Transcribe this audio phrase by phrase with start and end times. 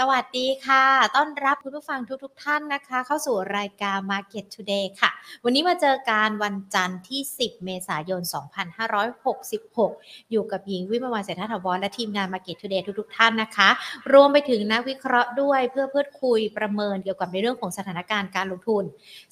[0.00, 0.84] สวัสดีค่ะ
[1.16, 5.10] ต้อนรับคุณผู้ฟังทุกๆทท่านนะคะ เข้าสู่รายการ Market Today ค่ะ
[5.44, 8.22] วันนี้มาเจอการวันจันทร์ที่ 10 เมษายน
[9.06, 13.68] 2566 อยู่กับหญิงวิมวันเศรษฐถาวรและทีมงาน Market Today ทุกๆท่านนะคะ
[14.12, 18.84] รวมไปถึงนักวิเคราะห์ด้วยเพื่อเพื่อคุยประเมินเกี่ยวกับในเรื่องของสถานการณ์การลงทุน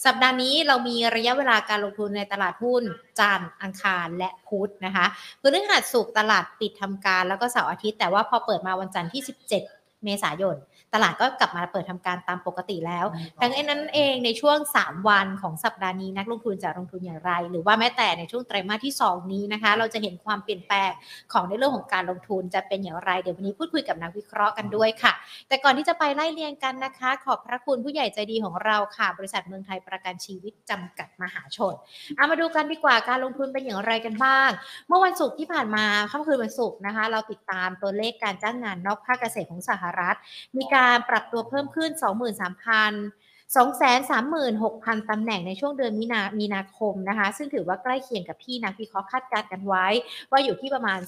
[0.04, 2.82] สัปดาห์นี้เรามีระยะเวลาการลงทุนในตลาดหุ้น
[3.20, 5.06] จันทร์อังคารและพุธนะคะ
[5.40, 9.22] พฤหัสศุกตลาดปิดทำการแล้วก็เสาร์อาทิตย์แต่ว่าพอเปิดมาวันจันทร์ที่
[9.52, 9.73] 17
[10.04, 10.56] เมษายน
[10.94, 13.06] ตลาดก็กลับมาเปิดทำการตามปกติแล้ว
[13.40, 20.90] ดังนั้นเองในช่วง 3 วันของสัปดาห์นี้นักลงทุนจะลงทุนอย่างไร หรือว่าแม้แต่ในช่วงไตรมาสที่ 2 นี้นะคะ เราจะเห็นความเปลี่ยนแปลง
[21.32, 25.12] ของในเรื่องของการลงทุนจะเป็นอย่างไร เดี๋ยววันนี้พูดคุยกับนักวิเคราะห์กันด้วยค่ะ
[25.48, 31.74] แต่ก่อนที่จะไปไล่เรียงกันนะคะ ขอบพระคุณผู้ใหญ่ใจดีของเราค่ะ บริษัทเมืองไทยประกันชีวิตจำกัดมหาชน
[32.16, 34.50] เอามาดูกันดีกว่าการลงทุนเป็นอย่างไรกันบ้าง
[34.88, 40.16] เมื่อวันศุกร์ที่ผ่านมาค่ำคืนวันศุกร์นะคะ เราติดตามตัวเลขการจ้างงานนอกภาคเกษตรของสหรัฐ
[40.56, 49.86] มีการปรับตัวเพิ่มขึ้น 23,000 236,000 ตำแหน่งในช่วงเดือนมีนามีนาคมนะคะ ซึ่งถือว่าใกล้เคียงกับที่นักวิเคราะห์คาดการณ์กันไว้
[50.30, 51.00] ว่าอยู่ที่ประมาณ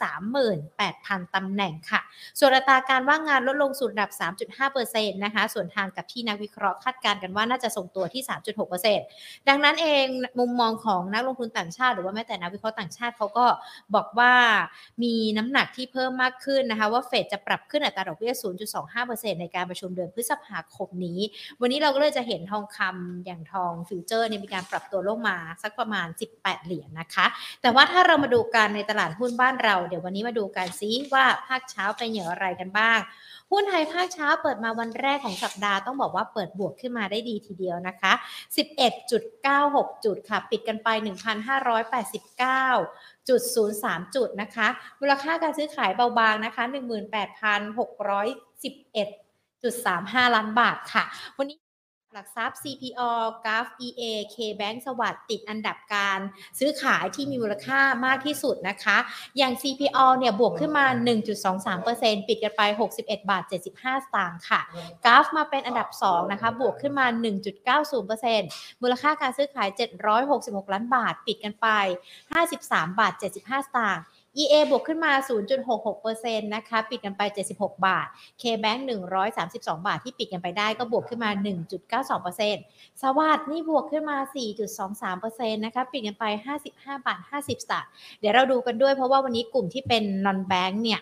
[0.00, 2.00] 238,000 ตำแหน่งค่ะ
[2.38, 4.10] ส่วนอัตราการว่างงานลดลงสู่ระดับ
[4.68, 8.22] 3.5%นะคะ ส่วนทางกับที่นักวิเคราะห์คาดการณ์กันว่าน่าจะส่งตัวที่
[8.84, 10.06] 3.6%ดังนั้นเอง
[10.38, 13.46] มุมมองของนักลงทุนต่างชาติ หรือว่าแม้แต่นักวิเคราะห์ต่างชาติเขาก็
[13.94, 14.32] บอกว่า
[15.02, 18.32] มีน้ำหนักที่เพิ่มมากขึ้นนะคะว่าเฟดจะปรับขึ้นอัตราดอกเบี้ย
[18.86, 21.20] 0.25%ในการประชุมเดือนพฤษภาคมนี้
[21.60, 27.26] วันนี้เราก็เลยจะเห็นทองคำอย่างทองฟิวเจอร์เนี่ยมีการปรับตัวลงมาสักประมาณ 18 เหรียญนนะคะ
[27.62, 32.98] แต่ว่าถ้าเรามาดูกันในตลาดหุ้นบ้านเรา เดี๋ยววันนี้มาดูกันซิว่าภาคเช้าเป็นอย่างไรกันบ้าง
[33.50, 38.12] หุ้นไทยภาคเช้าเปิดมาวันแรกของสัปดาห์ต้องบอกว่าเปิดบวกขึ้นมาได้ดีทีเดียวนะคะ
[38.88, 40.88] 11.96 จุดค่ะ ปิดกันไป
[41.68, 43.42] 1,589 จุด
[43.78, 44.68] 03 จุดนะคะ
[45.00, 49.29] มูลค่าการซื้อขายเบาบางนะคะ 18,611
[49.64, 51.04] 1.35 ล้านบาทค่ะ
[51.38, 51.58] วันนี้
[52.14, 53.10] หลักทรัพย์ CPO
[53.44, 54.02] g a f EA
[54.34, 56.18] KBank สวัสด์ติดอันดับการ
[56.58, 58.96] ซื้อขายที่มีมูลค่ามากที่สุดนะคะ
[59.38, 60.86] อย่าง CPO เนี่ยบวกขึ้นมา
[61.56, 62.62] 1.23%ปิดกันไป
[62.96, 64.60] 61 บาท 75 สตางค์ค่ะ
[65.04, 67.06] g a f มาเป็นอันดับ 2 นะคะ บวกขึ้นมา
[67.94, 69.68] 1.90%มูลค่าการซื้อขาย
[70.20, 71.66] 766 ล้านบาท ปิดกันไป
[72.34, 74.04] 53 บาท 75 สตางค์
[74.38, 75.12] EA บวกขึ้นมา
[75.82, 78.06] 0.66%นะคะ ปิดกันไป 76 บาท
[78.42, 78.80] KBank
[79.32, 81.30] 132 บาทที่ปิดกันไปได้ก็บวกขึ้นมา
[81.96, 84.18] 1.92%สวัสด์นี่บวกขึ้นมา
[84.90, 86.24] 4.23%นะคะ ปิดกันไป
[86.66, 87.90] 55 บาท 50 สตางค์
[88.20, 91.00] เดี๋ยวเราดูกันด้วยเพราะว่าวันนี้กลุ่มที่เป็น non bank เนี่ย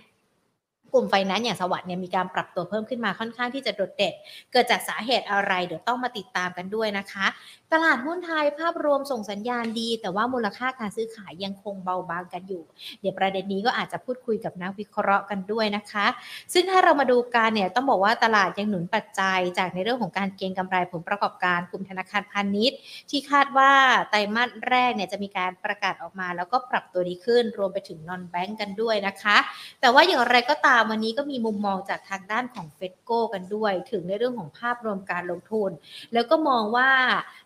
[0.93, 4.15] กลุ่มไฟแนนซ์อย่างสวัสด์เนี่ยมีการปรับตัวเพิ่มขึ้นมาค่อนข้างที่จะโดดเด่น
[4.53, 7.27] เกิดจากสาเหตุอะไร เดี๋ยวต้องมาติดตามกันด้วยนะคะ
[7.73, 12.63] ตลาดหุ้นไทยภาพรวมส่งสัญญาณดี แต่ว่ามูลค่าการซื้อขายยังคงเบาบางกันอยู่
[13.01, 16.07] เดี๋ยวประเด็นนี้ก็อาจจะพูดคุยกับนักวิเคราะห์กันด้วยนะคะ
[16.53, 22.79] ซึ่งถ้าเรามาดูการเนี่ยต้องบอกว่าตลาดยังหนุนปัจจัย จากในเรื่องของการเก็งกำไรผลประกอบการกลุ่มธนาคารพาณิชย์
[23.11, 23.73] ที่คาดว่า
[24.11, 29.37] ไตรมาสแรกเนี่ยจะมีการประกาศออกมา แล้วก็ปรับตัวดีขึ้น รวมไปถึงนอนแบงก์กันด้วยนะคะ
[29.81, 35.71] แต่ว่าอย่างไรก็ตามวันนี้ก็มีมุมมองจากทางด้านของเฟดโก้กันด้วย ถึงในเรื่องของภาพรวมการลงทุน
[36.15, 36.91] แล้วก็มองว่า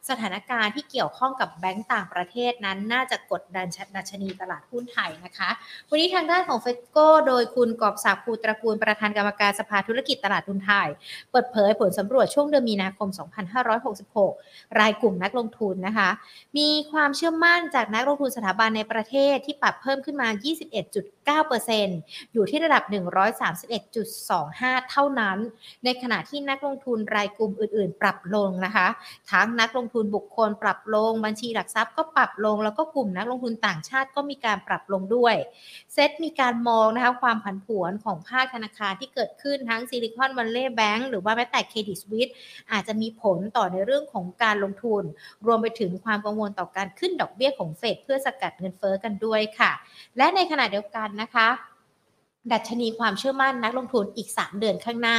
[0.08, 3.66] สถานการณ์ที่เกี่ยวข้องกับแบงก์ต่างประเทศนั้น น่าจะกดดัน
[3.96, 5.50] ดัชนีตลาดหุ้นไทยนะคะ
[5.90, 10.88] วันนี้ทางด้านของเฟดโก้โดยคุณกอบศักดิ์ภูตระกูลประธานกรรมการสภาธุรกิจตลาดหุ้นไทย
[11.30, 13.08] เปิดเผยผลสำรวจช่วงเดือนมีนาคม
[13.94, 16.10] 2566 รายกลุ่มนักลงทุนนะคะ
[16.58, 20.28] มีความเชื่อมั่นจากนักลงทุนสถาบันในประเทศที่ปรับเพิ่มขึ้นมา
[21.70, 25.38] 21.9%อยู่ที่ระดับ 100 131.25 เท่านั้น
[25.84, 28.88] ในขณะที่นักลงทุนรายกลุ่มอื่น ๆ ปรับลงนะคะ
[29.30, 35.34] ทั้งนักลงทุนบุคคลปรับลง บัญชีหลักทรัพย์ก็ปรับลง แล้วก็กลุ่มนักลงทุนต่างชาติก็มีการปรับลงด้วย
[35.92, 42.30] เซตมีการมองนะคะความผันผวนของภาคธนาคารที่เกิดขึ้นทั้ง Silicon Valley Bank หรือว่าแม้แต่ Credit Suisse
[42.72, 45.02] อาจจะมีผลต่อในเรื่องของการลงทุน
[45.46, 49.72] รวมไปถึงความกังวลต่อการขึ้นดอกเบี้ยของเฟดเพื่อสกัดเงินเฟ้อกันด้วยค่ะ
[50.16, 51.48] และในขณะเดียวกันนะคะ
[52.52, 55.18] ดัชนีความเชื่อมั่นนักลงทุนอีก 3 เดือนข้างหน้า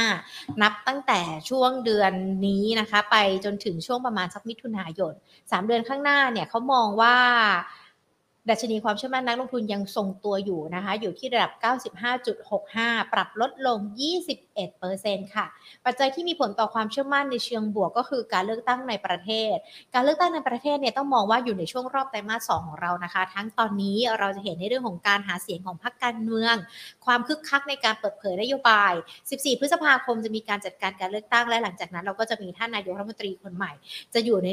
[0.62, 2.12] นับตั้งแต่ช่วงเดือน
[2.46, 7.16] นี้นะคะ ไปจนถึงช่วงประมาณสักมิถุนายน 3 เดือนข้างหน้าเนี่ยเขามองว่า
[8.50, 11.52] ดัชนีความเชื่อมั่นนักลงทุนยังทรงตัวอยู่นะคะ อยู่ที่ระดับ
[12.32, 13.78] 95.65 ปรับลดลง
[14.56, 15.46] 21%ค่ะ
[15.86, 19.54] ปัจจัยที่มีผลต่อความเชื่อมั่นในเชิงบวกก็คือการเลือกตั้งในประเทศ
[19.94, 26.54] การเลือกตั้งในประเทศเนี่ยต้องมองว่าอยู่ในช่วงรอบไตรมาส 2 ของเรานะคะ ทั้งตอนนี้เราจะเห็นในเรื่องของการหาเสียงของพรรคการเมือง
[27.06, 28.92] ความคึกคักในการเปิดเผยนโยบาย
[29.26, 33.72] 14 พฤษภาคมจะมีการจัดการการเลือกตั้งและหลังจากนั้นเราก็จะมีท่านนายกรัฐมนตรีคนใหม่
[34.14, 34.50] จะอยู่ใน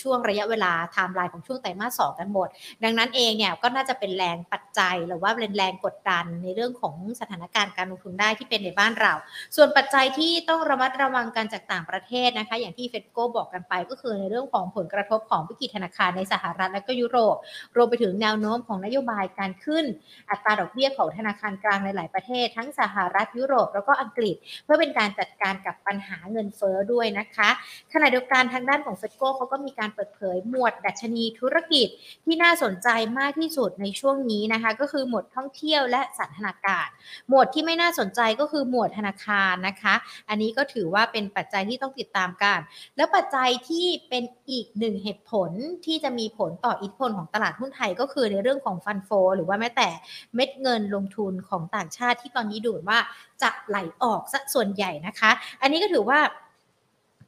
[0.00, 2.48] ช่วงระยะเวลาไทม์ไลน์ของช่วงไตรมาส 2 กันหมด
[2.84, 9.12] ดังนั้นเององเนี่ยก็น่าจะเป็นแรงปัจจัยหรือว่าเป็นแรงกดดันในเรื่องของสถานการณ์การลงทุนได้ที่เป็นในบ้านเรา
[9.56, 17.36] ส่วนปัจจัยที่ต้องระมัดระวังกันจากต่างประเทศนะคะ อย่างที่เฟดโกบอกกันไปก็คือในเรื่องของผลกระทบของวิกฤตธนาคารในสหรัฐและก็ยุโรป
[17.76, 19.84] รวมไปถึงแนวโน้มของนโยบายการขึ้น
[20.30, 27.48] อัตราดอกเบี้ยของธนาคารกลางในหลายประเทศ ทั้งสหรัฐยุโรปแล้วก็อังกฤษ เพื่อเป็นการจัดการกับปัญหาเงินเฟ้อด้วยนะคะ
[27.92, 31.88] ขณะเดียวกันทางด้านของเฟดโกเขาก็มีการเปิดเผยหมวดดัชนีธุรกิจ
[32.24, 32.88] ที่น่าสนใจ
[33.18, 36.88] มากที่สุดในช่วงนี้นะคะ ก็คือหมวดท่องเที่ยวและสันทนาการ
[37.28, 39.94] หมวดที่ไม่น่าสนใจก็คือหมวดธนาคารนะคะ
[40.28, 42.58] อันนี้ก็ถือว่าเป็นปัจจัยที่ต้องติดตามกัน
[42.96, 45.50] แล้วปัจจัยที่เป็นอีกหนึ่งเหตุผล
[45.86, 49.88] ที่จะมีผลต่ออิทธิพลของตลาดหุ้นไทยก็คือในเรื่องของฟันโฟหรือว่าแม้แต่
[50.34, 52.98] เม็ดเงินลงทุนของต่างชาติที่ตอนนี้ดูว่า
[53.42, 55.30] จะไหลออกซะส่วนใหญ่นะคะ
[55.62, 56.18] อันนี้ก็ถือว่า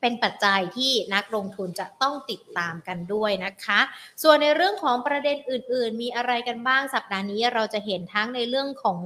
[0.00, 3.81] เป็นปัจจัยที่นักลงทุนจะต้องติดตามกันด้วยนะคะ
[4.22, 9.00] ส่วนในเรื่องของประเด็นอื่น ๆ มีอะไรกันบ้างสัปดาห์นี้เราจะเห็นทั้งในเรื่องของ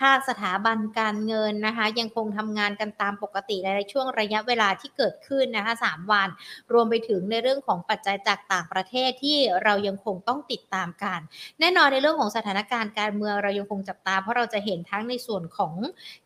[0.00, 6.28] ภาคสถาบันการเงินนะคะ ยังคงทำงานกันตามปกติในช่วงระยะเวลาที่เกิดขึ้นนะคะ3วัน
[6.72, 11.20] รวมไปถึงในเรื่องของปัจจัยจากต่างประเทศที่เรายังคงต้องติดตามกัน
[11.60, 15.74] แน่นอนในเรื่องของสถานการณ์การเมืองเรายังคงจับตา เพราะเราจะเห็นทั้งในส่วนของ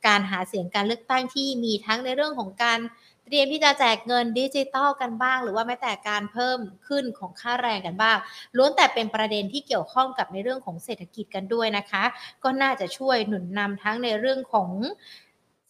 [0.07, 2.81] การหาเสียงการเลือกตั้งที่มีทั้งในเรื่องของการ
[3.27, 6.59] เตรียมที่จะแจกเงินดิจิตอลกันบ้าง หรือว่าแม้แต่การเพิ่ม
[6.89, 8.17] ขึ้นของค่าแรงกันบ้าง
[8.57, 12.05] ล้วนแต่เป็นประเด็นที่เกี่ยวข้องกับในเรื่องของเศรษฐกิจกันด้วยนะคะ
[12.45, 14.71] ก็น่าจะช่วยหนุนนำทั้งในเรื่องของ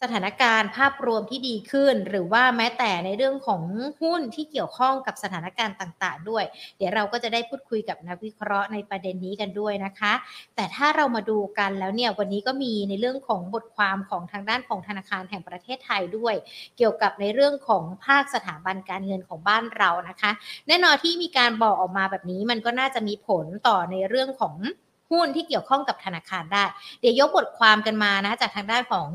[0.03, 3.63] สถานการณ์ภาพรวมที่ดีขึ้น หรือว่าแม้แต่ในเรื่องของ
[4.03, 6.45] หุ้นที่เกี่ยวข้องกับสถานการณ์ต่าง ๆ ด้วย
[6.77, 10.13] เดี๋ยวเราก็จะได้พูดคุยกับนักวิเคราะห์ในประเด็นนี้กันด้วยนะคะ
[10.57, 16.35] แต่ถ้าเรามาดูกันแล้วเนี่ยวันนี้ก็มีในเรื่องของบทความของทางด้านของธนาคารแห่งประเทศไทยด้วย
[16.77, 20.31] เกี่ยวกับในเรื่องของภาคสถาบันการเงินของบ้านเรานะคะ
[20.69, 24.57] แน่นอนที่มีการบอกออกมาแบบนี้มันก็น่าจะมีผลต่อในเรื่องของ
[25.13, 26.65] หุ้นที่เกี่ยวข้องกับธนาคารได้
[27.01, 29.09] เดี๋ยวยกบทความกันมานะจากทางด้านของ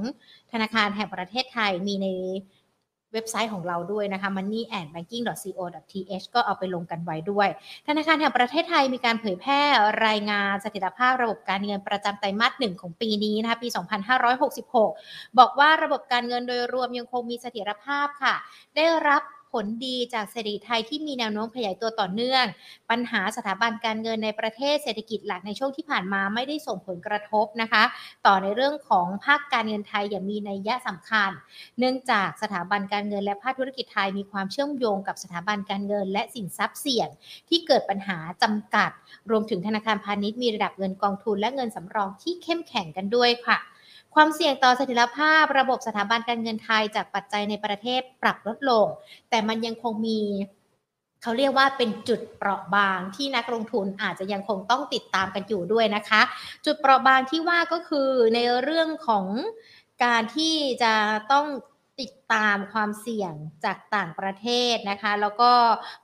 [0.51, 2.07] ธนาคารแห่งประเทศไทยมีใน
[3.13, 7.47] เว็บไซต์ของเราด้วยนะคะ moneyandbanking.co.th ก็เอาไปลงกันไว้ด้วย
[7.87, 9.61] ธนาคารแห่งประเทศไทยมีการเผยแพร่
[10.07, 13.67] รายงานสถิตภาพระบบการเงินประจำไตรมาสหนึ่งของปีนี้นะคะปี
[14.73, 18.35] 2566 บอกว่าระบบการเงินโดยรวมยังคงมีเสถียรภาพค่ะ
[18.75, 19.21] ได้รับ
[19.51, 22.45] ผลดีจากเศรษฐกิจไทยที่มีแนวโน้มขยายตัวต่อเนื่อง
[22.89, 27.83] ปัญหาสถาบันการเงินในประเทศเศรษฐกิจหลักในช่วงที่ผ่านมาไม่ได้ส่งผลกระทบนะคะ
[28.25, 31.31] ต่อในเรื่องของภาคการเงินไทยอย่างมีนัยยะสำคัญ
[31.79, 37.09] เนื่องจากสถาบันการเงินและภาคธุรกิจไทยมีความเชื่อมโยงกับสถาบันการเงิน และสินทรัพย์เสี่ยง
[37.49, 38.91] ที่เกิดปัญหาจำกัด
[39.31, 43.57] รวมถึงธนาคารพาณิชย์มีระดับเงินกองทุนและเงินสำรองที่เข้มแข็งกันด้วยค่ะ
[44.15, 48.85] ความเสี่ยงต่อเสถียรภาพระบบสถาบันการเงินไทยจากปัจจัยในประเทศปรับลดลง
[49.29, 50.19] แต่มันยังคงมี
[51.21, 56.21] เขาเรียกว่าเป็นจุดเปราะบางที่นักลงทุนอาจจะยังคงต้องติดตามกันอยู่ด้วยนะคะ
[56.65, 59.25] จุดเปราะบางที่ว่าก็คือในเรื่องของ
[60.03, 60.93] การที่จะ
[61.31, 61.45] ต้อง
[62.01, 63.33] ติดตามความเสี่ยง
[63.65, 65.51] จากต่างประเทศนะคะ แล้วก็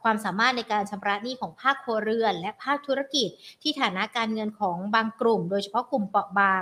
[0.04, 3.30] ความสามารถในการชำระหนี้ของภาคครัวเรือน และภาคธุรกิจ
[3.62, 6.62] ที่ฐานะการเงินของบางกลุ่ม โดยเฉพาะกลุ่มเปราะบาง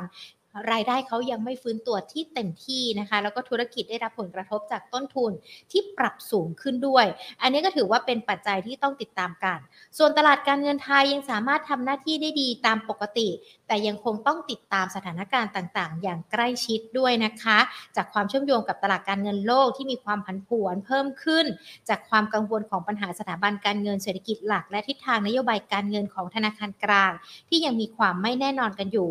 [0.72, 5.32] รายได้เขายังไม่ฟื้นตัวที่เต็มที่นะคะ แล้วก็ธุรกิจได้รับผลกระทบจากต้นทุน
[5.72, 7.06] ที่ปรับสูงขึ้นด้วย
[7.42, 9.60] อันนี้ก็ถือว่าเป็นปัจจัยที่ต้องติดตามกัน
[9.98, 13.30] ส่วนตลาดการเงินไทยยังสามารถทำหน้าที่ได้ดีตามปกติ
[13.68, 17.58] แต่ยังคงต้องติดตามสถานการณ์ต่างๆ อย่างใกล้ชิดด้วยนะคะ
[17.96, 21.46] จากความเชื่อมโยงกับตลาดการเงินโลกที่มีความผันผวนเพิ่มขึ้น
[21.90, 27.12] จากความกังวลของปัญหาสถาบันการเงินเศรษฐกิจหลัก และทิศทางนโยบายการเงินของธนาคารกลาง
[27.50, 29.10] ที่ยังมีความไม่แน่นอนกันอยู่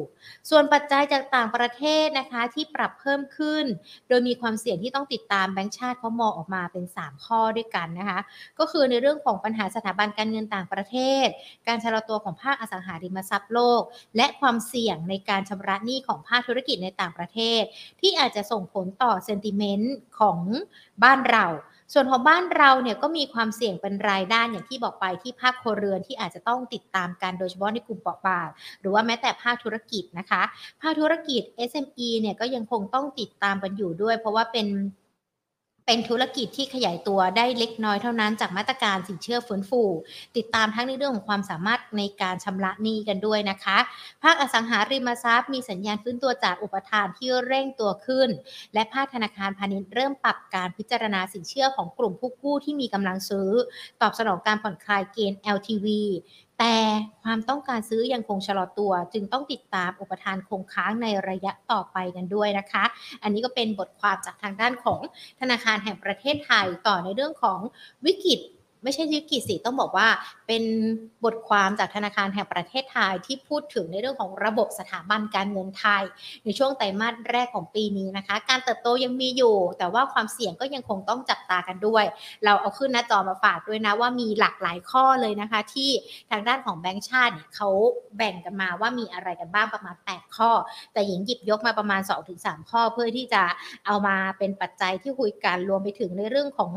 [0.51, 3.65] ส่วนปัจจัยจากต่างประเทศนะคะที่ปรับเพิ่มขึ้น
[4.09, 8.21] โดยมีความเสี่ยงที่ต้องติดตามแบงก์ชาติเขามองออกมาเป็น 3 ข้อด้วยกันนะคะ
[8.59, 11.27] ก็คือในเรื่องของปัญหาสถาบันการเงินต่างประเทศ
[11.69, 13.83] การชะลอตัวของภาคอสังหาริมทรัพย์โลก
[14.17, 17.63] และความเสี่ยงในการชำระหนี้ของภาคธุรกิจในต่างประเทศ
[18.01, 20.39] ที่อาจจะส่งผลต่อเซนติเมนต์ของ
[21.03, 21.47] บ้านเรา
[21.93, 28.49] ส่วนของบ้านเราเนี่ยก็มีความเสี่ยงเป็นรายด้านอย่างที่บอกไปที่ภาคครัวเรือนที่อาจจะต้องติดตามกันโดยเฉพาะในกลุ่มเปราะบาง
[28.81, 30.43] หรือว่าแม้แต่ภาคธุรกิจนะคะ
[30.83, 34.67] ภาคธุรกิจ SME เนี่ยก็ยังคงต้องติดตามกันอยู่ด้วย เพราะว่าเป็น
[35.87, 39.83] เป็นธุรกิจที่ขยายตัวได้เล็กน้อยเท่านั้นจากมาตรการสินเชื่อฟื้นฟู
[40.37, 43.79] ติดตามทั้งในเรื่องของความสามารถในการชำระหนี้กันด้วยนะคะ
[44.23, 48.29] ภาคอสังหาริมทรัพย์มีสัญญาณฟื้นตัวจากอุปทานที่เร่งตัวขึ้น
[48.75, 53.51] และภาคธนาคารพาณิชย์เริ่มปรับการพิจารณาสินเชื่อของกลุ่มผู้กู้ที่มีกำลังซื้อ
[54.01, 55.87] ตอบสนองการผ่อนคลายเกณฑ์ LTV
[56.63, 56.77] แต่
[57.25, 62.85] ความต้องการซื้อยังคงชะลอตัว จึงต้องติดตามอุปทานคงค้างในระยะต่อไปกันด้วยนะคะ
[63.23, 65.01] อันนี้ก็เป็นบทความจากทางด้านของ
[65.41, 67.61] ธนาคารแห่งประเทศไทยต่อในเรื่องของ
[68.05, 68.41] วิกฤต
[68.83, 70.09] ไม่ใช่วิกฤตสิต้องบอกว่า
[70.47, 70.63] เป็น
[71.25, 76.05] บทความจากธนาคารแห่งประเทศไทยที่พูดถึงในเรื่องของระบบสถาบันการเงินไทย
[76.45, 82.05] ในช่วงไตรมาสแรกของปีนี้นะคะ การเติบโตยังมีอยู่ แต่ว่าความเสี่ยงก็ยังคงต้องจับตากันด้วย
[82.45, 85.91] เราเอาขึ้นหน้าจอมาฝากด้วยนะว่ามีหลากหลายข้อเลยนะคะ ที่
[86.31, 87.69] ทางด้านของแบงก์ชาติเนี่ยเขา
[88.17, 90.51] แบ่งกันมาว่ามีอะไรกันบ้างประมาณ 8 ข้อ
[90.93, 92.01] แต่หญิงหยิบยกมาประมาณ
[92.37, 93.43] 2-3 ข้อเพื่อที่จะ
[93.87, 96.73] เอามาเป็นปัจจัยที่คุยกันรวมไปถึงในเรื่องของ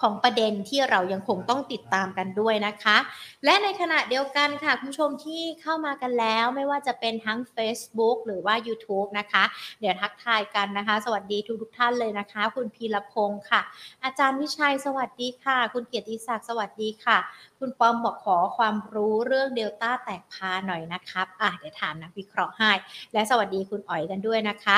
[0.00, 2.96] ของประเด็นที่เรายังคงต้องติดตามกันด้วยนะคะ
[3.44, 9.44] และในขณะเดียวกันค่ะ คุณผู้ชมที่เข้ามากันแล้วไม่ว่าจะเป็นทั้ง Facebook หรือว่า YouTube นะคะ
[9.80, 13.60] เดี๋ยวทักทายกันนะคะ สวัสดีทุกทุกท่านเลยนะคะ คุณพีรพงศ์ค่ะ
[14.04, 17.18] อาจารย์วิชัยสวัสดีค่ะ คุณเกียรติศักดิ์สวัสดีค่ะ
[17.58, 22.72] คุณปอมบอกขอความรู้เรื่องเดลต้าแตกพาหน่อยนะครับอะเดี๋ยวถามนักวิเคราะห์ให้
[23.12, 24.76] และสวัสดีคุณอ๋อยกันด้วยนะคะ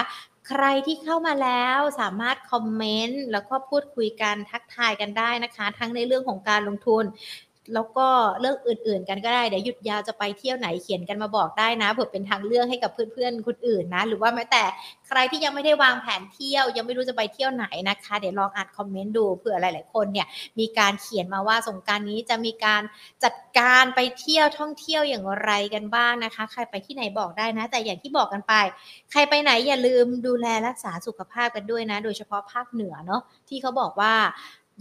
[0.48, 7.04] ใครที่เข้ามาแล้วสามารถคอมเมนต์แล้วก็พูดคุยกันทักทายกันได้นะคะ ทั้งในเรื่องของการลงทุน
[7.74, 8.06] แล้วก็
[8.40, 14.64] เรื่องอื่นๆ กันก็ได้เดี๋ยวหยุดยาวจะไปเที่ยวไหนเขียนกันมาบอกได้นะเผื่อเป็นทางเลือกให้กับเพื่อนๆคนอื่นนะ หรือว่าแม้แต่
[15.06, 20.26] ใครที่ยังไม่ได้วางแผนเที่ยว ยังไม่รู้จะไปเที่ยวไหนนะคะ เดี๋ยวลองอ่านคอมเมนต์ดูเผื่อหลายๆคนเนี่ย
[20.58, 22.82] มีการเขียนมาว่าสงการนี้จะมีการ
[23.24, 28.54] จัดการไปเที่ยวท่องเที่ยวอย่างไรกันบ้างนะคะ ใครไปที่ไหนบอกได้นะ แต่อย่างที่บอกกันไป
[29.10, 34.14] ใครไปไหนอย่าลืมดูแลรักษาสุขภาพกันด้วยนะ โดยเฉพาะภาคเหนือเนาะที่เขาบอกว่า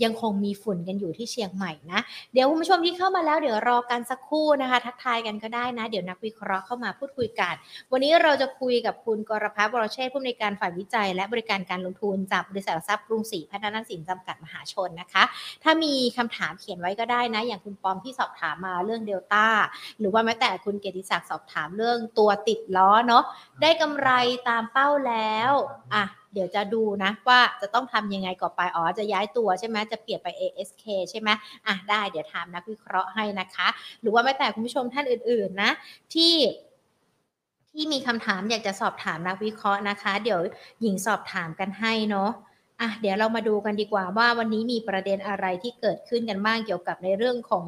[0.03, 1.99] ยังคงมีฝุ่นกันอยู่ที่เชียงใหม่นะ
[2.33, 7.53] เดี๋ยวคุณผู้ชมที่เข้ามาแล้วเดี๋ยวรอกันสักครู่นะคะ ทักทายกันก็ได้นะ เดี๋ยวนักวิเคราะห์เข้ามาพูดคุยกัน
[7.91, 15.23] วันนี้เราจะคุยกับคุณกรพัฒน์วรเชษผู้อำนวยการฝ่ายวิจัย และบริการการลงทุนจากบริษัททรัพย์กรุงศรีพัฒนาสินจำกัดมหาชนนะคะ
[15.63, 19.47] ถ้ามีคำถามเขียนไว้ก็ได้นะ อย่างคุณปอมที่สอบถามมาเรื่องเดลต้า
[19.99, 23.23] หรือว่าแม้แต่คุณเกียรติศักดิ์สอบถามเรื่องตัวติดล้อเนาะ
[23.61, 24.09] ได้กำไร
[24.49, 25.51] ตามเป้าแล้ว
[25.95, 26.03] อะ
[26.33, 31.29] เดี๋ยวจะดูนะว่าจะต้องทำยังไงก่อไป อ๋อ จะย้ายตัวใช่ไหมจะเปลี่ยนไป ASK ใช่ไหม
[31.67, 33.67] อะได้เดี๋ยวถามนักวิเคราะห์ให้นะคะ
[34.01, 35.71] หรือว่าแม้แต่คุณผู้ชมท่านอื่นๆนะ
[36.13, 36.33] ที่
[37.71, 40.41] ที่มีคำถามอยากจะสอบถามนักวิเคราะห์นะคะ เดี๋ยว
[40.81, 42.31] หญิงสอบถามกันให้เนาะ
[42.81, 47.65] อะเดี๋ยวเรามาดูกันดีกว่าว่าวันนี้มีประเด็นอะไรที่เกิดขึ้นกันบ้างเกี่ยวกับในเรื่องของ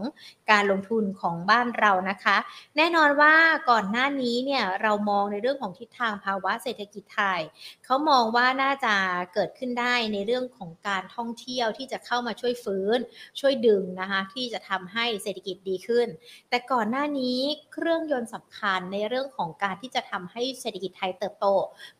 [0.52, 2.38] การลงทุนของบ้านเรานะคะ
[2.78, 3.34] แน่นอนว่า
[3.70, 7.42] ก่อนหน้านี้เนี่ยเรามองในเรื่องของทิศทางภาวะเศรษฐกิจไทย
[7.86, 8.96] เขามองว่าน่าจะ
[9.34, 13.00] เกิดขึ้นได้ในเรื่องของการท่องเที่ยวที่จะเข้ามาช่วยฟื้น
[13.40, 16.08] ช่วยดึงนะคะที่จะทำให้เศรษฐกิจดีขึ้น
[16.50, 17.40] แต่ก่อนหน้านี้
[17.74, 21.46] เครื่องยนต์สำคัญในเรื่องของการที่จะทำให้เศรษฐกิจไทยเติบโต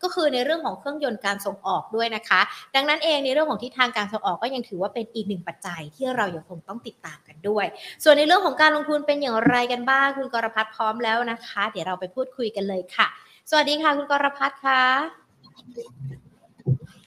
[0.02, 2.42] ก็คือในเรื่องของเครื่องยนต์การส่งออกด้วยนะคะ
[2.76, 7.66] ดังนั้นเองในเรื่องของทิศทางการส่งออกก็ยังถือว่าเป็นอีกหนึ่งปัจจัยที่เรายังคงต้องติดตามกันด้วย
[8.04, 13.08] ส่วนในเรื่องของการลงทุนเป็นอย่างไรกันบ้างคุณกรพัฒน์พร้อมแล้วนะคะ เดี๋ยวเราไปพูดคุยกันเลยค่ะ
[13.50, 14.82] สวัสดีค่ะ คุณกรพัฒน์ค่ะ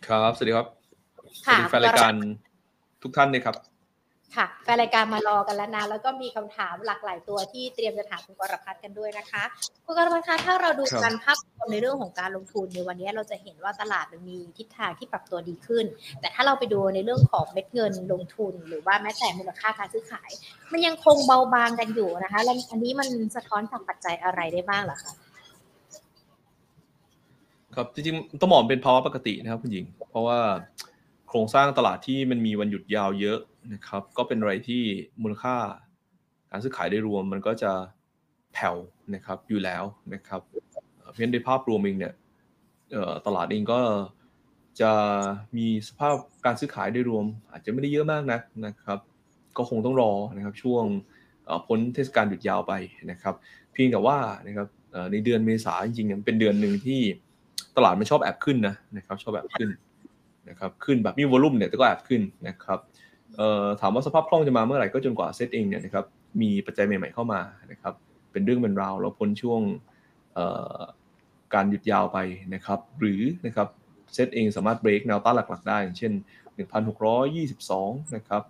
[0.07, 0.67] ครับ สวัสดีครับ
[1.45, 2.15] สวัสดีแฟนรายการ
[3.03, 3.57] ทุกท่านเลยครับ
[4.37, 9.43] ค่ะแฟนรายการมารอกันแล้วนะแล้วก็มีคำถามหลากหลายตัวที่เตรียมจะถามคุณกรพัฒน์กันด้วยนะคะ
[9.87, 15.85] คุณกรพัฒน์คะถ้าเราดูกันภาพรวมในเรื่องของการลงทุนในวันนี้เราจะเห็นว่าตลาดมันมีทิศทางที่ปรับตัวดีขึ้น
[16.21, 20.31] แต่ถ้าเราไปดูในเรื่องของเม็ดเงินลงทุน หรือว่าแม้แต่มูลค่าการซื้อขาย
[20.73, 25.12] มันยังคงเบาบางกันอยู่นะคะแล้วอันนี้มันสะท้อนจากปัจจัยอะไรได้บ้างหรอคะ
[27.75, 30.38] ครับจริงๆต้องมองเป็นภาวะปกตินะครับคุณหญิง เพราะว่า
[30.96, 33.38] โครงสร้างตลาดที่มันมีวันหยุดยาวเยอะ
[33.75, 34.83] นะครับ ก็เป็นอะไรที่
[35.23, 35.57] มูลค่า
[36.50, 37.73] การซื้อขายได้รวมมันก็จะ
[38.52, 38.76] แผ่ว
[39.14, 40.40] นะครับอยู่แล้วนะครับ
[41.12, 42.14] เพียงในภาพรวมเองเนี่ย
[43.26, 43.81] ตลาดเองก็
[44.81, 44.93] จะ
[45.57, 46.14] มีสภาพ
[46.45, 48.99] การซื้อขายได้รวม อาจจะไม่ได้เยอะมากนะนะครับ
[49.57, 50.85] ก็คงต้องรอนะครับช่วง
[51.66, 52.73] พ้นเทศกาลหยุดยาวไป
[53.11, 53.35] นะครับ
[53.73, 54.69] เพียงแต่ว่านะครับ
[55.12, 57.00] ในเดือนเมษาจริงๆเป็นเดือนหนึ่งที่
[57.76, 59.69] ตลาดมันชอบแอบขึ้นนะนะครับ ชอบแอบขึ้น
[60.49, 62.79] นะครับขึ้นแบบมีวอลุ่มเนี่ยแต่ก็แอบขึ้นนะครับ
[63.81, 66.05] ถามว่าสภาพคล่องจะมาเมื่อไหร่ก็จนกว่าเซตเองเนี่ยนะครับ
[66.43, 67.41] มีปัจจัยใหม่ๆเข้ามา
[67.73, 67.95] นะครับ
[68.33, 69.61] เป็นเรื่องเป็นราวแล้วพ้นช่วง
[71.55, 72.19] การหยุดยาวไป
[72.55, 73.69] นะครับหรือนะครับ
[74.15, 76.12] เซตเองสามารถเบรกแนวต้านหลักๆได้ เช่น
[76.99, 78.43] 1,622นะครับ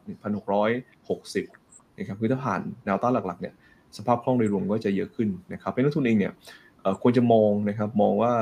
[0.77, 3.55] 1,660นะครับคือถ้าผ่านแนวต้านหลักๆเนี่ย
[3.97, 6.33] สภาพคล่องโดยรวมก็จะเยอะขึ้นนะครับเป็นนักทุนเองเนี่ย
[7.03, 8.33] ควรจะมองนะครับมองว่า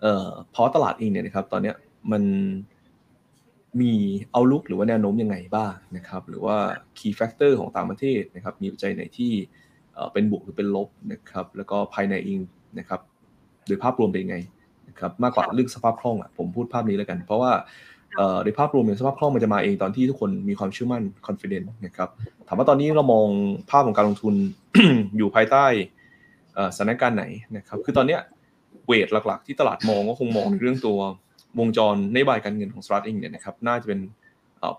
[0.00, 1.74] เอ่อเพราะตลาดเองเนี่ยนะครับตอนเนี้ย
[2.12, 2.22] มัน
[3.80, 3.92] มี
[4.32, 6.56] เอาลุกหรือว่าแนวโน้มยังไงบ้างนะครับ หรือว่า
[6.98, 9.32] key factor ของต่างประเทศนะครับ มีปัจจัยไหนที่
[10.12, 12.40] เป็นบวกหรือเป็นลบนะครับ แล้วก็ภายในเอง
[12.78, 13.00] นะครับ
[13.66, 14.36] โดยภาพรวมเป็นยังไง
[14.88, 17.52] นะครับ มากกว่าเรื่องสภาพคล่องอะผมพูดภาพนี้แล้วกัน เพราะว่า
[18.42, 22.08] โดยภาพรวมเนี่ยสภาพคล่องมันจะมาเองตอนที่ทุกคนมีความเชื่อมั่น confident นะครับ
[22.48, 23.28] ถามว่าตอนนี้เรามอง
[23.70, 24.34] ภาพของการลงทุน
[25.16, 25.64] อยู่ภายใต้
[26.76, 27.24] สถานการณ์ไหน
[27.56, 28.20] นะครับ คือตอนเนี้ย
[28.86, 30.98] เวทหลัก ๆ ที่ตลาดมองก็คงมองในเรื่องตัว
[31.58, 34.00] วงจรนโยบายการเงินของสตาร์ทเองเนี่ยนะครับน่าจะเป็น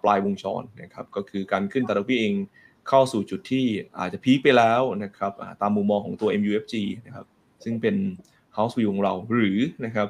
[0.04, 2.34] ปลายวงจรนะครับก็คือการขึ้นตลาดหุ้นเอง
[2.90, 3.66] เข้าสู่จุดที่
[4.00, 7.26] อาจจะพีคไปแล้วนะครับตามมุมมองของตัว MUFG นะครับ
[7.64, 7.96] ซึ่งเป็น
[8.56, 10.08] House View ของเราหรือนะครับ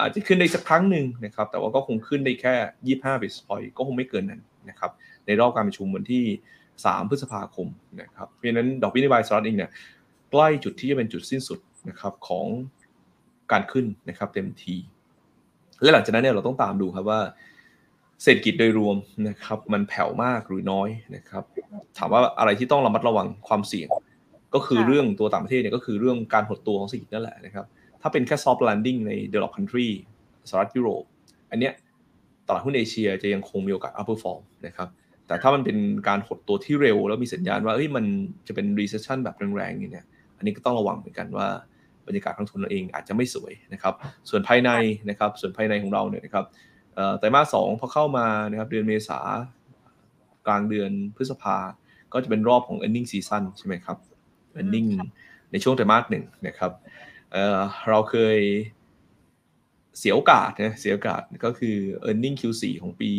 [0.00, 2.54] อาจจะขึ้นได้สักครั้งหนึ่งนะครับแต่ว่าก็คงขึ้นได้แค่
[3.02, 4.90] 25 basis point ก็คงไม่เกินนั้นนะครับ
[5.26, 6.24] ในรอบการประชุมวันที่
[6.66, 7.68] 3 พฤษภาคม
[8.00, 9.70] นะครับเพราะฉะนั้นดอกเบี้ยนโยบายสหรัฐเองเนี่ย
[10.30, 12.46] ใกล้จุดที่จะเป็นจุดสิ้นสุดนะครับของ
[13.52, 14.76] การขึ้นนะครับเต็มที
[15.82, 17.20] และหลังจากนั้นเนี่ยเราต้องตามดูครับว่า
[18.22, 18.96] เศรษฐกิจโดยรวม
[19.28, 21.44] นะครับ มันแผ่วมากหรือน้อยนะครับ
[21.98, 23.88] ถามว่าอะไรที่ต้องระมัดระวังความเสี่ยง
[24.54, 27.66] ก็คือเรื่องตัวต่างประเทศเนี่ยก็คือเรื่องการหดตัวของเศรษฐกิจนั่นแหละนะครับ
[28.02, 29.88] ถ้าเป็นแค่ soft landing ใน developed country
[30.48, 31.02] สหรัฐยุโรป
[31.50, 31.72] อันเนี้ย
[32.46, 34.88] ตลาดหุ้นเอเชียจะยังคงมีโอกาส upperform นะครับ
[35.26, 35.78] แต่ถ้ามันเป็น
[36.08, 38.04] การหดตัวที่เร็ว แล้วมีสัญญาณว่าเอ้ยมัน
[38.46, 41.48] จะเป็น recession แบบแรงๆนี่เนี่ย อันนี้ก็ต้องระวังเหมือนกันว่า
[42.06, 43.94] บรรยากาศการทุนเราเองอาจจะไม่สวยนะครับ
[44.28, 44.70] ส่วนภายใน
[45.10, 46.44] นะครับส่วนภายในของเราเนี่ยนะครับ
[47.18, 49.20] ไตรมาสสองพอเข้ามานะครับเดือนเมษา
[50.46, 51.56] กลางเดือนพฤษภา
[52.12, 53.98] ก็จะเป็นรอบของ earning season ใช่ไหมครับ
[54.58, 54.90] earning
[55.52, 56.72] ในช่วงไตรมาสหนึ่งนะครับ
[57.32, 58.38] เราเคย
[59.98, 61.76] เสียโอกาสนะเสียโอกาสก็คือ
[62.08, 63.12] earning Q4 ของปี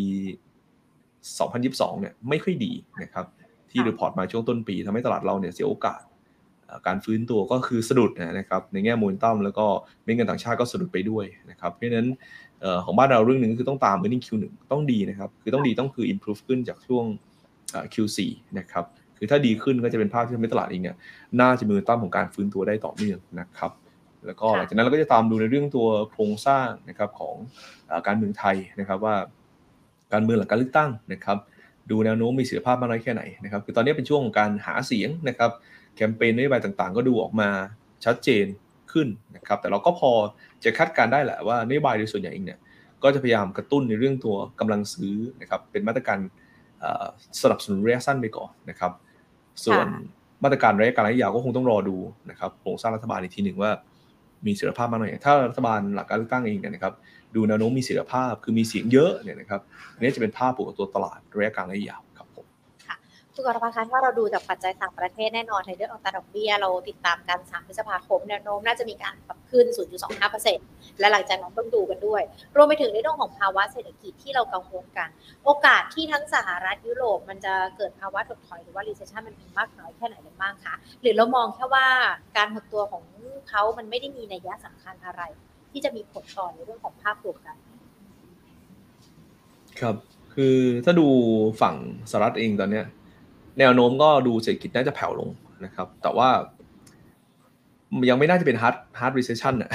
[1.15, 2.73] 2022 เนี่ยไม่ค่อยดี
[3.03, 3.25] นะครับ
[3.71, 6.01] ที่ report มาช่วงต้นปีทำให้ตลาดเราเนี่ยเสียโอกาส
[6.87, 9.65] การฟื้นตัวก็คือสะดุดนะครับในแง่มูลต้อมแล้วก็
[10.03, 12.09] เม็ดเงินต่างชาติก็สะดุดไปด้วยนะครับเพราะฉะนั้น
[12.85, 17.05] ของบ้านเราเรื่องหนึ่งคือต้องตาม earning Q1 ต้องดีนะครับคือต้องดีต้องคือ improve ขึ้นจากช่วง
[17.93, 18.19] Q4
[18.59, 18.85] นะครับ
[19.17, 20.95] คือถ้าดีขึ้นก็จะเป็นภาพที่ทำให้ตลาดเองเนี่ย
[21.41, 23.71] น่าจะมีต้นของการฟื้นตัวได้ต่อเนื่องนะครับ
[24.25, 27.35] แล้วก็หลังจากนั้นเราก็จะตามดูในเรื่องตัวโครงสร้างนะครับของ
[28.07, 29.15] การเมืองไทยนะครับว่า
[30.13, 31.37] การเมืองหลังการเลือกตั้งนะครับ
[31.91, 35.51] ดูแนวโน้มมีเสถียรภาพมากน้อยแค่ไหนนะครับคือตอนนี้เป็นช่วงของการหาเสียงนะครับ
[35.95, 37.49] แคมเปญนโยบายต่างๆ ก็ดูออกมา
[38.05, 38.45] ชัดเจน
[38.91, 40.11] ขึ้นนะครับ แต่เราก็พอ
[40.63, 42.59] จะคาดการได้แหละว่านโยบายโดยส่วนใหญ่เองเนี่ย
[43.03, 46.19] ก็จะพยายามกระตุ้นในเรื่องตัวกำลังซื้อนะครับ เป็นมาตรการ
[47.41, 48.91] สนับสนุนระยะสั้นไปก่อนนะครับ
[49.65, 49.85] ส่วน
[50.43, 51.97] มาตรการระยะกลางระยะยาวก็คงต้องรอดู
[52.29, 53.71] นะครับโครงสร้างรัฐบาลอีกทีหนึ่งว่า
[54.45, 56.93] มีเสถียรภาพมากหน่อยถ้ารัฐบาลหลักการเลือกตั้งเองเนี่ยนะครับ
[57.35, 59.61] ดูแนวโน้มมีเสถียรภาพคือมีเสียงเยอะเนี่ยนะครับ
[59.99, 62.01] นี่จะเป็นภาพปกตัวตลาดระยะกลางระยะยาว
[63.37, 69.65] คุณกรพัฒน์คะถ้าเราดูจากปัจจัยต่างประเทศแน่นอนในเรื่องของตลาดดอกเบี้ยเราติดตามกัน3พฤษภาคมแนวโน้มน่าจะมีการปรับขึ้น
[70.33, 72.21] 0.25%และหลังจากนั้นต้องดูกันด้วย
[72.55, 75.09] รวมไปถึงในเรื่องของภาวะเศรษฐกิจที่เรากังวลกัน
[75.43, 81.87] โอกาสที่ทั้งสหรัฐยุโรปมันจะเกิดภาวะถดถอยหรือว่า recession มันมีมากน้อยแค่ไหนกันบ้างคะหรือเรามองแค่ว่า
[82.37, 83.03] การหดตัวของ
[83.49, 85.21] เขามันไม่ได้มีนัยยะสำคัญอะไร
[85.71, 87.55] ที่จะมีผลต่อในเรื่องของภาพรวมกัน
[89.79, 89.95] ครับ
[90.33, 91.07] คือถ้าดู
[91.61, 91.75] ฝั่ง
[92.11, 92.85] สหรัฐเองตอนเนี้ย
[93.59, 95.29] แนวโน้มก็ดูเศรษฐกิจน่าจะแผ่วลง
[95.65, 96.29] นะครับ แต่ว่า
[98.09, 99.71] ยังไม่น่าจะเป็น hard hard recession อะ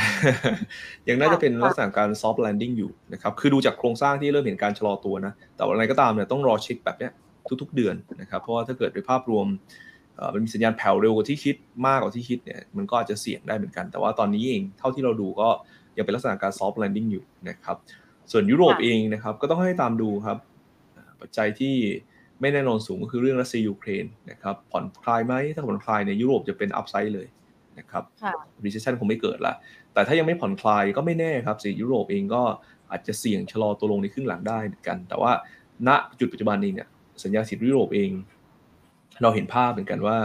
[1.09, 7.13] ยังน่าจะเป็นลักษณะการ soft landing อยู่นะครับ คือดูจากโครงสร้างที่เริ่มเห็นการชะลอตัวนะ แต่อะไรก็ตามเนี่ยต้องรอเช็คแบบเนี้ย
[7.63, 9.47] ทุกๆเดือนนะครับ เพราะว่าถ้าเกิดโดยภาพรวม
[10.35, 15.49] มันมีสัญญาณแผ่วเร็วกว่าที่คิดมากกว่าที่คิดเนี่ยมันก็อาจจะเสี่ยงได้เหมือนกัน แต่ว่าตอนนี้เองเท่าที่เราดูก็
[15.97, 17.77] ยังเป็นลักษณะการ soft landing อยู่นะครับ
[18.33, 20.39] ส่วนยุโรปเองนะครับก็ต้องให้ตามดูครับ
[21.21, 21.75] ปัจจัยที่
[22.41, 27.27] ไม่แน่นอนสูงก็คือเรื่องรัสเซียยูเครนนะครับผ่อนคลายไหมถ้าผ่อนคลายในยุโรปจะเป็น upside เลย
[27.79, 28.05] นะครับ
[28.65, 29.55] recession คงไม่เกิดละ
[29.93, 32.43] แต่ถ้ายังไม่ผ่อนคลายก็ไม่แน่ครับเศรษฐกิจยุโรปเองก็
[32.91, 35.33] อาจจะเสี่ยงชะลอตัวลงในครึ่งหลังได้เหมือนกัน แต่ว่า
[35.89, 36.89] ณจุดปัจจุบันเองเนี่ย
[37.25, 38.11] สัญญาณเศรษฐกิจยุโรปเอง
[39.23, 40.19] เราเห็นภาพเหมือนกันว่า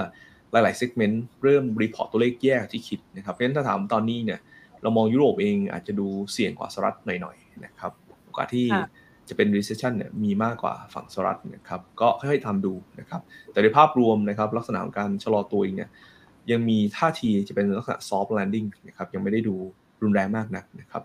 [0.51, 4.39] หลายๆ segment เริ่ม report ตัวเลขแย่ที่คิดนะครับเพราะฉะนั้นถ้าถามตอนนี้เนี่ย
[4.82, 7.91] เรามองยุโรปเองอาจจะดูเสี่ยงกว่าสหรัฐหน่อยๆนะครับ
[8.25, 8.67] โอกาสที่
[9.29, 15.89] จะเป็น recession เนี่ยมีมากกว่าฝั่งสหรัฐนะครับก็ค่อยๆทำดูนะครับแต่ในภาพรวมนะครับลักษณะของการชะลอตัวเองเนี่ย
[16.51, 19.55] ยังมีท่าทีจะเป็นลักษณะ soft landing นะครับยังไม่ได้ดู
[20.03, 21.03] รุนแรงมากนักนะครับ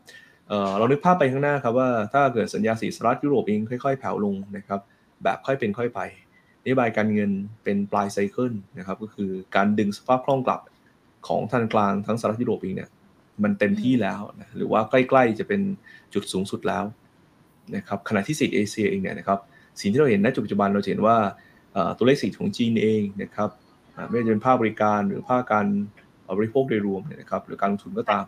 [0.79, 4.81] เรานึกภาพไปข้างหน้าครับว่าถ้าเกิดสัญญาสีสหรัฐยุโรปเองค่อยๆแผ่วลงนะครับ
[5.23, 6.01] แบบค่อยเป็นค่อยไป
[6.63, 7.31] นโยบายการเงิน
[7.65, 10.61] เป็นปลายไซเคิลนะครับก็คือการดึงสภาพคล่องกลับ
[11.29, 12.91] ของธนาคารทั้งสหรัฐยุโรปเองเนี่ย
[13.43, 15.61] มันเต็มที่แล้วนะหรือว่าใกล้ๆจะเป็น
[16.15, 16.85] จุดสูงสุดแล้ว
[17.77, 19.39] นะครับขณะที่สีเอเชียเองเนี่ยนะครับ
[19.81, 21.17] สิ่งที่เราเห็นณจุดปัจจุบันเราเห็นว่า
[21.97, 23.51] ตัวเลขสีของจีนเองนะครับ
[24.09, 25.67] ไม่ว่าจะเป็นภาคบริการหรือภาคการ
[26.39, 28.25] บริโภคโดยรวมเนี่ยนะครับหรือการลงทุนก็ตาม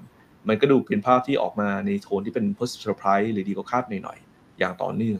[0.49, 5.19] มันก็ดูเป็นภาพที่ออกมาในโทนที่เป็น positive surprise หรือดีกว่าคาดหน่อยๆอย่างต่อเนื่อง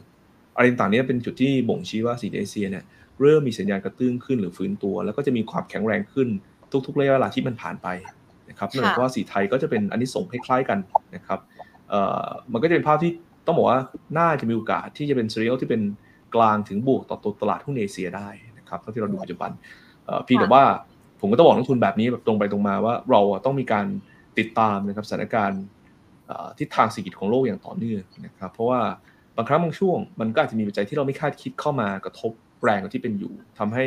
[0.55, 2.83] อะไรต่างๆนี้เป็นจุดที่บ่งชี้ว่าเศรษฐกิจเอเชียเนี่ย
[3.21, 6.27] เริ่มมีสัญญาณกระตุ้นขึ้นหรือฟื้นตัว แล้วก็จะมีความแข็งแรงขึ้น
[6.85, 7.87] ทุกๆระยะเวลาที่มันผ่านไป
[8.49, 10.79] นะครับนั่นหมายความว่าเศรษฐกิจไทยก็จะเป็นอานิสงส์คล้ายๆกัน
[11.15, 11.39] นะครับ
[12.53, 13.11] มันก็จะเป็นภาพที่
[13.45, 13.79] ต้องบอกว่า
[14.17, 15.81] น่าจะมีโอกาสที่จะเป็น scenario ที่เป็น
[16.35, 18.27] กลางถึงบวกต่อตัวตลาดหุ้นเอเชียได้
[18.57, 19.51] นะครับเท่าที่เราดูปัจจุบัน
[20.27, 20.63] พี่แต่ว่า
[21.21, 23.85] ผมก็ต้องบอกนักลงทุนแบบนี้แบบตรงไปตรงมาว่าเราต้องมีการ
[24.39, 25.61] ติดตามนะครับสถานการณ์
[26.59, 28.81] ทิศทางเศรษฐกิจของโลกอย่างต่อเนื่องนะครับ เพราะว่า
[29.37, 32.31] บางครั้งบางช่วง มันก็อาจจะมีปัจจัยที่เราไม่คาดคิดเข้ามากระทบ
[32.63, 33.85] แรงกว่าที่เป็นอยู่ทำให้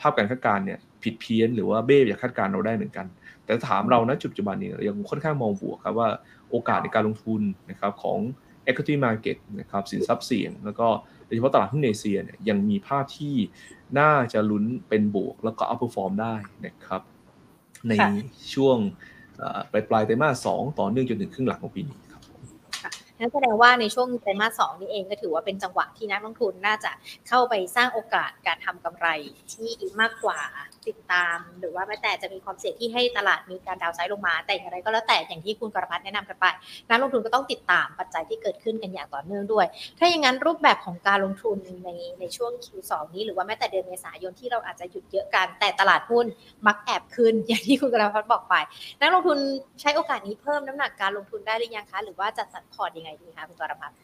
[0.00, 3.06] ภาพการคาดการณ์เนี่ยผิดเพี้ยนหรือว่าเบ้จากคาดการณ์เราได้เหมือนกัน
[3.44, 6.08] แต่ถามเราณจุดปัจจุบันนี้เรายังค่อนข้างมองบวกครับว่า
[6.50, 8.18] โอกาสในการลงทุนนะครับของ
[8.70, 10.88] equity market นะครับสินทรัพย์เสี่ยง แล้วก็
[11.26, 13.34] โดยเฉพาะตลาดหุ้นเอเชียเนี่ยยังมีภาพที่
[13.98, 16.34] น่าจะลุ้นเป็นบวก แล้วก็ outperform ได้
[16.66, 17.02] นะครับ
[17.88, 18.10] ในค่ะ
[18.54, 18.78] ช่วง
[19.38, 22.40] เอ่อปลายปลายไตรมาสสองต่อเนื่องจนถึงครึ่งหลังของปีนี้ครับผม
[23.18, 26.90] นั่นแสดงว่าในช่วงไตรมาสสองนี้เองก็ถือว่าเป็นจังหวะที่นักลงทุนน่าจะ
[27.28, 29.08] เข้าไปสร้างโอกาสการทำกำไร
[29.52, 30.40] ที่มากกว่า
[30.88, 36.46] ติดตาม หรือว่าแม้แต่จะมีความเสี่ยงที่ให้ตลาดมีการดาวไซด์ลงมา แต่อย่างไรก็แล้วแต่อย่างที่คุณกรพัฒน์แนะนำกันไป
[36.88, 39.66] นักลงทุนก็ต้องติดตามปัจจัยที่เกิดขึ้นกันอย่างต่อเนื่องด้วย
[39.98, 46.26] ถ้าอย่างนั้นรูปแบบของการลงทุนในในช่วง Q2 นี้ หรือว่าแม้แต่เดือนเมษายนที่เราอาจจะหยุดเยอะกันแต่ตลาดหุ้น
[46.66, 48.54] มักแอบขึ้น อย่างที่คุณกรพัฒน์บอกไป
[49.00, 49.38] นักลงทุน
[49.80, 53.96] ใช้โอกาสนี้เพิ่มน้ำหนักการลงทุนได้หรือยังคะ หรือว่าจะจัดพอร์ตยังไงดีคะคุณกรพัฒน์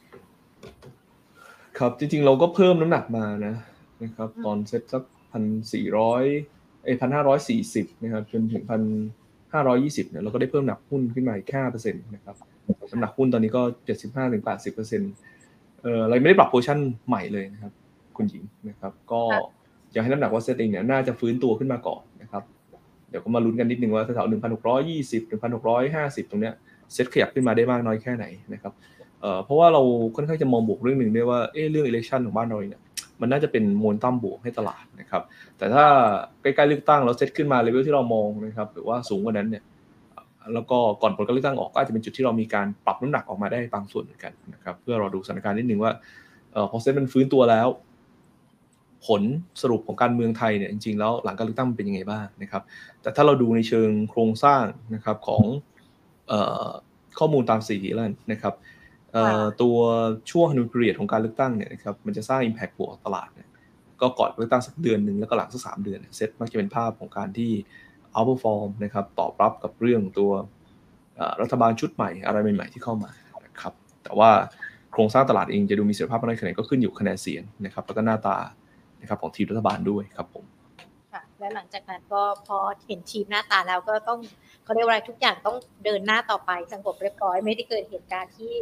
[1.78, 3.54] ครับจริงๆเราก็เพิ่มน้ำหนักมานะ
[4.02, 6.24] นะครับตอนเซ็ตสักพันสี่ร้อย
[6.84, 8.82] เอ้พันห้าร้อยสี่สิบนะครับจนถึงพัน
[9.52, 12.36] ห้าร้อยยี่สิบเนี่ยเราก็ได้เพิ่มหนักหุ้นขึ้นมาอีกห้าเปอร์เซ็นต์นะครับ
[12.90, 15.12] น้ำหนักหุ้นตอนนี้ก็เจ็ดสิบห้าถึงแปดสิบเปอร์เซ็นต์
[15.82, 17.72] เออเราไม่ได้ปรับ position ใหม่เลยนะครับ
[18.16, 19.22] คุณหญิงนะครับ ก็
[19.92, 22.42] อยากให้น้ำหนักว่าเซตเองเนี่ยน่าจะฟื้นตัวขึ้นมาก่อนนะครับ
[23.10, 26.54] เดี๋ยวก็มาลุ้นกันนิดนึงว่าแถวหนึ่งพันหกร้อยยี่สิบหนึ่งพันหกร้อยห้าสิบตรงเนี้ย
[26.92, 28.72] เซตขยับขึ้นมาได้มากน้อยแค่ไหนนะครับ
[29.20, 29.82] เอ่อเพราะว่าเรา
[30.16, 32.82] ค่อนข้างจะมองบวกเรื่องหนึ่งด้วยว่าเอ๊ะเรื่อง election ของบ้านเราเนี่ย
[33.22, 35.22] มันน่าจะเป็นโมนตัมบวกให้ตลาดนะครับ
[35.58, 35.84] แต่ถ้า
[36.42, 39.64] ใกล้ๆเลือกตั้งเราเซตขึ้นมาเลเวลที่เรามองนะครับ หรือว่าสูงกว่านั้นเนี่ย
[40.54, 45.92] แล้วก็ก่อนผลการเลือกตั้งออกก็อาจจะเป็นจุดที่เรามีการปรับน้ำหนักออกมาได้บางส่วนเหมือนกันนะครับ เพื่อรอดูสถานการณ์นิดนึงว่า
[46.54, 47.68] ออพอเซตมันฟื้นตัวแล้ว
[49.06, 49.22] ผล
[49.62, 52.62] สรุปของการเมืองไทยเนี่ยจริงๆแล้วหลังการเลือกตั้งเป็นยังไงบ้างนะครับ
[53.02, 55.42] แต่ถ้าเราดูในเชิงโครงสร้างนะครับของ
[56.30, 56.32] อ
[56.64, 56.68] อ
[57.18, 58.54] ข้อมูลตามสีแล้วนะครับ
[59.62, 59.76] ตัว
[60.30, 63.48] ช่วงฮันนูเรียดของการเลือกตั้งเนี่ยนะครับมันจะสร้าง Impact บวกกับตลาดเนี่ย
[64.00, 67.50] ก็ก่อนเลือกตั้งสักเดือนหนึ่งแล้วก็หลังสักสามเดือนเนี่ยเซตมักจะเป็นภาพของการที่
[68.14, 70.30] outperform นะครับตอบรับกับเรื่องตัว
[71.16, 73.10] เอ่อรัฐบาลชุดใหม่อะไรใหม่ ๆ ที่เข้ามา
[73.46, 73.72] นะครับ
[74.04, 74.30] แต่ว่า
[74.92, 78.36] โครงสร้างตลาดเองจะดูมีเสถียรภาพมากน้อยแค่ไหนก็ขึ้นอยู่กับคะแนนเสียงนะครับแล้วก็หน้าตา
[79.00, 80.61] นะครับของทีมรัฐบาลด้วยครับผมค่ะ
[81.42, 84.20] และหลังจากนั้นก็พอเห็นทีมหน้าตาแล้วก็ต้อง
[84.64, 88.54] เขาเรียกว่าอะไรทุกอย่างต้องเดินหน้าต่อไปสงบเรียบร้อยไม่ได้เกิดเหตุการณ์ที่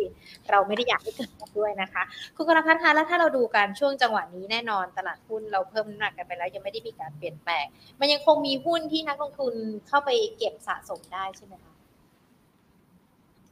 [0.51, 2.03] เราไม่ได้อยากให้เกิดด้วยนะคะ
[2.37, 7.65] คุณกรพัฒน์คะแล้วถ้าเราดูการช่วงจังหวะนี้แน่นอนตลาดหุ้นเราเพิ่มน้ำหนักกันไปแล้วยังไม่ได้มีการเปลี่ยนแปลง
[8.01, 9.55] มันยังคงมีหุ้นที่นักลงทุน
[9.89, 11.75] เข้าไปเก็บสะสมได้ใช่ไหมคะ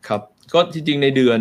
[0.06, 0.22] ครับ
[0.54, 1.40] ก็จริงๆในเดือน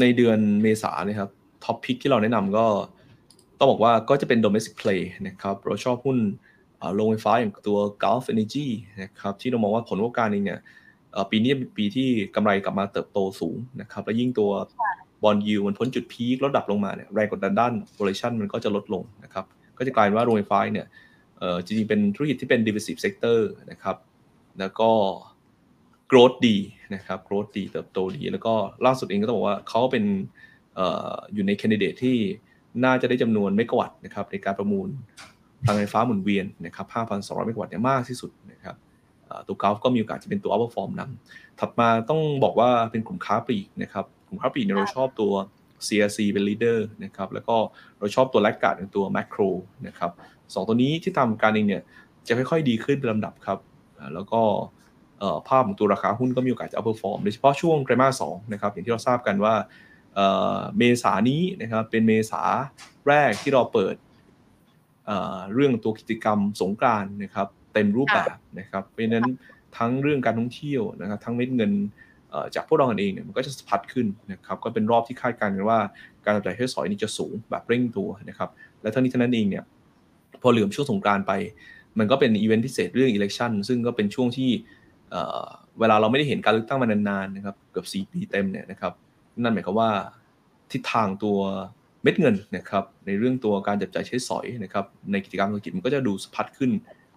[0.00, 1.30] ในเดือนเมษาเนี่ยครับ
[1.64, 2.66] top pick ที่เราแนะนำก็
[3.60, 6.18] ต้องบอกว่าก็จะเป็น domestic play นะครับ เราชอบหุ้น
[6.80, 8.66] อ่าโรงไฟฟ้าอย่างตัว Gulf Energy
[9.02, 10.60] นะครับที่เรามองว่าผลประกอบการเองเนี่ย
[11.12, 14.50] เอ่อปีนี้เป็นปีที่กำไรกลับมาเติบโตสูงนะครับและยิ่งตัว
[15.22, 19.44] bond yield มันพ้นจุด peak ลดระดับลงมาเนี่ยแรงกดดันด้าน valuation มันก็จะลดลงนะครับ
[19.78, 20.86] ก็จะกลายเป็นว่าโรงไฟฟ้าเนี่ย
[21.38, 23.38] เอ่อจริงๆเป็นธุรกิจที่เป็น defensive sector
[23.70, 23.96] นะครับ
[24.60, 24.90] แล้วก็
[26.10, 26.56] growth ดี
[26.94, 28.54] นะครับ growth ดีเติบโตดี แล้วก็
[28.86, 30.04] ล่าสุดเองก็ต้องบอกว่าเขาเป็น
[30.74, 32.18] เอ่ออยู่ใน candidate ที่
[32.84, 34.88] น่าจะได้จำนวนเมกะวัตต์นะครับในการประมูล
[35.64, 38.76] พลังไฟฟ้าหมุนเวียนนะครับ 5,200 เมกะวัตต์เนี่ยมากที่สุดนะครับ
[39.26, 45.32] เอ่อตัวกราฟก็มีโอกาสจะเป็นตัว outperform นำถัดมาต้องบอกว่าเป็นกลุ่มค้าปลีกนะครับ กลุ่มค้าปลีกเนี่ยเราชอบตัว
[45.86, 47.56] CRC เป็น leader นะครับ แล้วก็
[47.98, 49.50] เราชอบตัวแลกการ์ดเป็นตัว macro
[49.86, 50.10] นะครับ
[50.54, 51.82] สองตัวนี้ที่ทำการเองเนี่ย
[52.26, 53.58] จะค่อยๆดีขึ้นเป็นลำดับครับ
[53.98, 54.42] อ่าแล้วก็
[55.18, 59.54] เอ่อภาพของตัวราคาหุ้นก็มีโอกาสจะ outperform โดยเฉพาะช่วงไตรมาสสองนะครับ อย่างที่เราทราบกันว่า
[60.78, 62.42] เมษานี้นะครับเป็นเมษา
[63.08, 63.94] แรกที่เราเปิด
[65.06, 69.26] เเรื่องตัวกิจกรรมสงกรานนะครับ เต็มรูปแบบนะครับ เพราะฉะนั้น
[69.76, 71.72] ทั้งเรื่องการท่องเที่ยวนะครับ ทั้งเม็ดเงิน
[72.54, 75.78] จากพวกเรากันเองเนี่ยมันก็จะสะพัดขึ้นนะครับ ก็เป็นรอบที่คาดการณ์กันว่า
[76.24, 78.50] การจับจ่ายใช้สอยนี่จะสูงแบบเร่งตัวนะครับ
[78.82, 79.64] และทั้งนี้ทั้งนั้นเองเนี่ย
[80.42, 81.32] พอเหลื่อมช่วงสงกานต์ไป
[81.98, 84.50] มันก็เป็นอีเวนต์พิเศษเรื่อง election ซึ่งก็เป็นช่วงที่
[85.10, 85.46] เอ่อ
[85.80, 88.92] เวลาเราไม่ได้เห็นการเลือกตั้งมานานๆนะครับ เกือบ 4 ปีเต็มเนี่ยนะครับ
[89.42, 89.90] นั่นหมายความว่า
[90.72, 91.38] ทิศทางตัว
[92.02, 96.70] เม็ดเงินนะครับในเรื่องตัวการจับจ่ายใช้สอยนะครับในกิจกรรมธุรกิจมันก็จะดูสะพัดขึ้น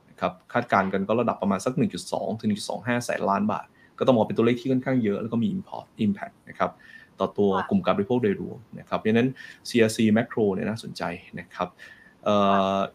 [0.10, 1.74] นะครับคาดการณ์กันก็ระดับประมาณสัก
[2.08, 3.66] 1.2 ถึง 1.25 แสนล้านบาท
[3.98, 6.72] ก็ต้องมองเป็นตัวเลขที่ค่อนข้างเยอะแล้วก็มี import impact นะครับ
[7.20, 9.30] ต่อตัวกลุ่มการบริโภคโดยรวมนะครับเพราะฉะนั้น
[9.70, 11.04] CRC macro เนี่ยน่าสนใจ
[11.40, 11.70] นะครับ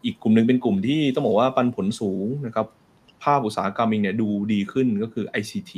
[0.05, 2.67] อีกกลุ่มหนึ่งเป็นกลุ่มที่ต้องบอกว่าปันผลสูงนะครับ
[3.23, 5.71] ภาพอุตสาหกรรมเองเนี่ยดูดีขึ้นก็คือ ICT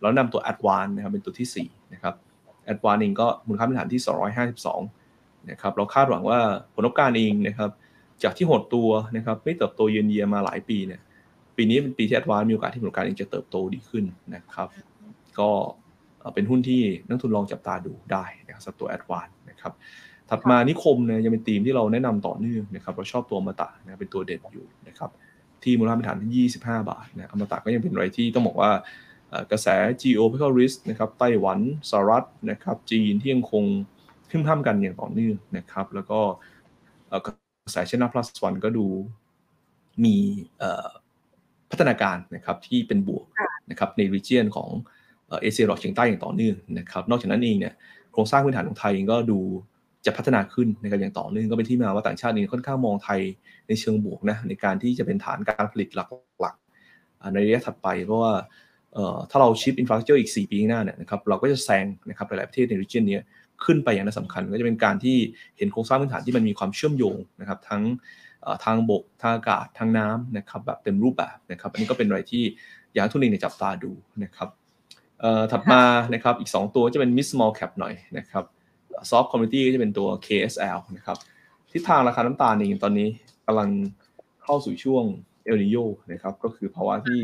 [0.00, 2.14] แล้วนำตัว Advan นะครับเป็นตัวที่4นะครับ
[2.72, 4.00] Advan เองก็มูลค่าพื้นฐานที่
[4.74, 6.38] 252นะครับเราคาดหวังว่า
[6.74, 7.70] ผลประกอบการเองนะครับ
[8.22, 11.00] จากที่หดตัวนะครับไม่เติบโตเยือนเยียมาหลายปีเนี่ย
[11.56, 14.04] ปีนี้เป็นปีที่ Advan มีโอกาสที่ผลประกอบการเองจะเติบโตดีขึ้น
[14.34, 14.68] นะครับ
[15.38, 15.50] ก็
[16.34, 19.72] เป็นหุ้นที่นักทุนลองจับตาดูได้นะครับสำหรับตัว Advan นนะครับ
[20.30, 25.10] ถัดมานิคมเนี่ยยังเป็นทีมที่เราแนะนำต่อเนื่องนะครับเราชอบตัวอมตะนะเป็นตัวเด่นอยู่นะครับ
[25.62, 26.58] ที่มูลค่าเป็นฐานที่ 25
[26.90, 28.70] บาทนะอมตะก็ยังเป็นอะไรที่ต้องบอกว่า
[29.50, 29.66] กระแส
[30.02, 31.58] geopolitical risk นะครับไต้หวัน
[31.90, 33.64] สหรัฐนะครับจีนที่ยังคง
[34.30, 36.20] ขึ้นท่ามกันอย่างต่อเนื่องนะครับ แล้วก็
[37.26, 38.86] กระแสเชน plus one ก็ดู
[40.04, 40.16] มี
[41.70, 43.26] พัฒนาการนะครับที่เป็นบวก
[43.70, 44.70] นะครับใน region ของ
[45.40, 47.74] เอเชียตะวันออกเฉียงใต้อย่างต่อเนื่องนะครับ นอกจากนั้นเองเนี่ย
[48.12, 49.40] โครงสร้างพื้นฐานของไทยเองก็ดู
[50.06, 53.20] จะพัฒนาขึ้นในการอย่างต่อเนื่องก็เป็นที่มาว่าต่างชาติเองค่อนข้างมองไทย
[53.68, 55.88] ในเชิงบวกนะในการที่จะเป็นฐานการผลิต
[56.40, 58.32] หลักๆในระยะถัดไปเพราะว่า
[59.30, 63.18] ถ้าเรา shift infrastructure อีก 4 ปีข้างหน้าเนี่ยนะครับเราก็จะแซงนะครับหลาย ๆ ประเทศใน region นี้
[63.64, 65.16] ขึ้นไปอย่างมีนัยสำคัญ ก็จะเป็นการที่
[65.58, 67.82] เห็นโครงสร้างพื้นฐานที่มันมีความเชื่อมโยงนะครับทั้ง
[68.64, 72.42] ทางบกทางอากาศทางน้ำนะครับแบบเต็มรูปแบบนะครับอันนี้ก็เป็นอะไรที่
[72.94, 73.92] อยากให้นักลงทุนเองจับตาดู
[74.24, 74.48] นะครับ
[75.52, 75.82] ถัดมา
[76.14, 78.44] นะครับอีก 2 ตัวจะเป็น mid small cap หน่อยนะครับ
[79.10, 81.16] soft commodity ก็จะเป็นตัว KSL นะครับ
[81.72, 83.08] ทิศทางราคาน้ำตาลเองตอนนี้
[83.46, 83.68] กำลัง
[84.44, 85.04] เข้าสู่ช่วง
[85.44, 85.76] เอลนิโย
[86.12, 87.20] นะครับก็คือภาวะที่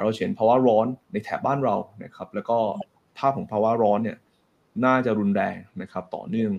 [0.00, 2.58] เราเห็นภาวะร้อนในแถบบ้านเรานะครับแล้วก็
[3.18, 4.16] ภาพของภาวะร้อนเนี่ย
[4.84, 6.52] น่าจะรุนแรงนะครับต่อเนื่อง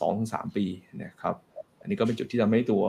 [0.00, 0.64] 2-3 ปี
[1.04, 1.34] นะครับ
[1.80, 2.82] อันนี้ก็เป็นจุดที่ทำให้ตัว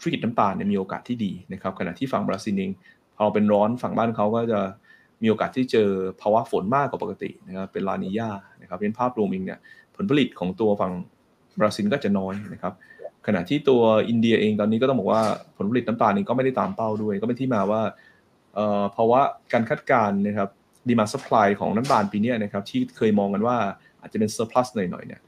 [0.00, 2.70] ธุรกิจน้ำตาลเนี่ยมีโอกาสที่ดีนะครับขณะที่ฝั่งบราซิลเอง
[3.16, 4.60] พอเป็นร้อนฝั่งบ้านเขาก็จะ
[5.22, 5.88] มีโอกาสที่เจอ
[6.20, 8.30] ภาวะฝนมากกว่าปกตินะครับเป็นลานิญา
[8.60, 9.58] นะครับเป็นภาพรวมเองเนี่ย
[9.96, 10.92] ผลผลิตของตัวฝั่ง
[11.60, 12.72] บราซิลก็จะน้อยนะครับ
[13.26, 15.22] ขณะที่ตัวอินเดียเองตอนนี้ก็ต้องบอกว่า
[15.56, 17.80] ผลผลิตน้ำตาลเองก็ไม่ได้ตามเป้าด้วย ก็เป็นที่มาว่า
[18.92, 20.48] เพราะว่าการคาดการณ์นะครับ
[20.88, 23.56] demand supply ของน้ำตาลปีนี้นะครับที่เคยมองกันว่า
[24.00, 25.20] อาจจะเป็น surplus หน่อยๆเนี่ย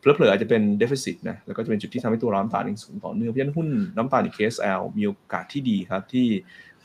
[0.00, 6.26] เผลอๆอาจจะเป็น deficit นะแล้วก็จะเป็นจุดที่ทำให้ตัวน้ำตาลเองสูงต่อเนื่องเพราะฉะนั้นหุ้นน้ำตาลใน KSL มีโอกาสที่ดีครับที่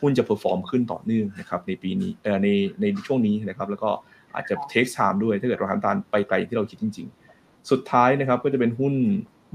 [0.01, 2.11] หุ้นจะ perform ขึ้นต่อเนื่องนะครับในปีนี้
[2.43, 2.47] ใน
[2.81, 3.89] ในช่วงนี้นะครับแล้วก็
[4.35, 7.07] อาจจะเทคไทม์ด้วยถ้าเกิดราคาน้ำตาลไปไกลที่เราคิดจริง
[7.39, 8.93] ๆ สุดท้ายนะครับก็จะเป็นหุ้น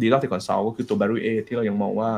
[0.00, 2.11] ดีลอฟเทคอนซัลก็คือตัว b a r r y A ที่เรายังมองว่า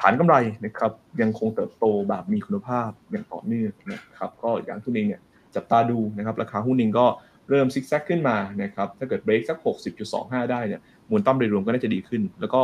[0.00, 5.20] ฐานกำไรนะครับยังคงเติบโตแบบมีคุณภาพอย่างต่อเนื่องนะครับก็อย่างทุนเองเนี่ย
[5.54, 7.06] จับตาดูนะครับราคาหุ้นเองก็
[7.48, 9.58] เริ่มซิกแซกขึ้นมานะครับถ้าเกิดเบรกสัก
[10.04, 10.80] 60.25 ได้เนี่ย
[11.10, 12.62] มูลต้อมโดยรวมก็น่าจะดีขึ้น แล้วก็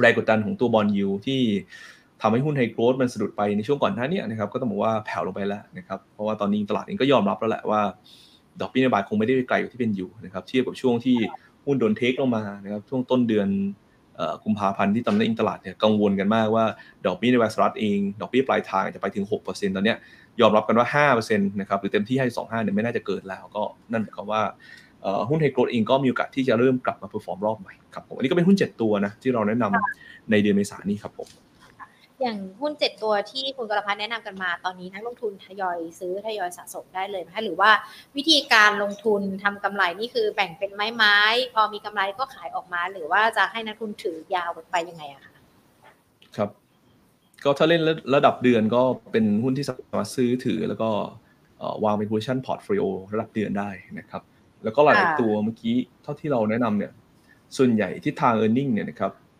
[0.00, 1.40] แรงกดดันของตัวบอลยูที่
[2.22, 7.80] ทำให้หุ้นไฮโกรดมันสะดุดไปในช่วงก่อนหน้านี้นะครับก็ต้องบอกว่าแผ่วลงไปแล้วนะครับเพราะว่าตอนนี้ตลาดเองก็ยอมรับแล้วแหละว่า
[8.60, 11.16] ดอกเบี้ยนโยบายคงไม่ได้ไกลกว่าที่เป็นอยู่นะครับเทียบกับช่วงที่
[11.64, 13.48] หุ้นโดนเทลงมานะครับช่วงต้นเดือน
[14.44, 16.64] กุมภาพันธ์ที่ตอนนี้ตลาดเนี่ยกังวลกันมากว่า
[17.06, 19.94] ดอกเบี้ยในสหรัฐเองดอกเบี้ยปลายทางจะไปถึง 6%ตอนนี้
[20.40, 24.42] ยอมรับกันว่า 5%นะครับหรือเต็มที่ให้ 25เนี่ยไม่น่าจะเกิดแล้วก็นั่นหมายความว่า
[25.28, 31.28] หุ้น high growth เองก็มีโอกาสที่จะเริ่มกลับมา perform รอบใหม่ครับผมอันนี้ก็เป็นหุ้น 7 ตัวนะที่เราแนะนำในเดือนเมษายนนี้ครับผม
[32.22, 37.70] อย่างหุ้นเจ็ดตัวที่คุณกรพัฒน์แนะนำกันมาตอนนี้นักลงทุนทยอยซื้อทยอยสะสมได้เลยนะคะหรือว่า
[38.16, 41.18] วิธีการลงทุนทำกำไรนี่คือแบ่งเป็นไม้ไม้
[41.54, 45.34] พอมีกำไรก็ขายออกมา หรือว่าจะให้นักทุนถือยาวไปยังไงอะคะ
[46.36, 46.50] ครับ
[47.44, 47.82] ก็ถ้าเล่น
[48.14, 48.82] ระดับเดือนก็
[49.12, 50.90] เป็นหุ้นที่สามารถซื้อถือแล้วก็
[51.84, 54.22] วางเป็น position portfolio ระดับเดือนได้นะครับ
[54.64, 56.92] แล้วก็หลายตัวเมื่อกี้เท่าที่เราแนะนำเนี่ย
[57.56, 59.31] ส่วนใหญ่ที่ทาง e a r n i n g เนี่ยนะครับนะ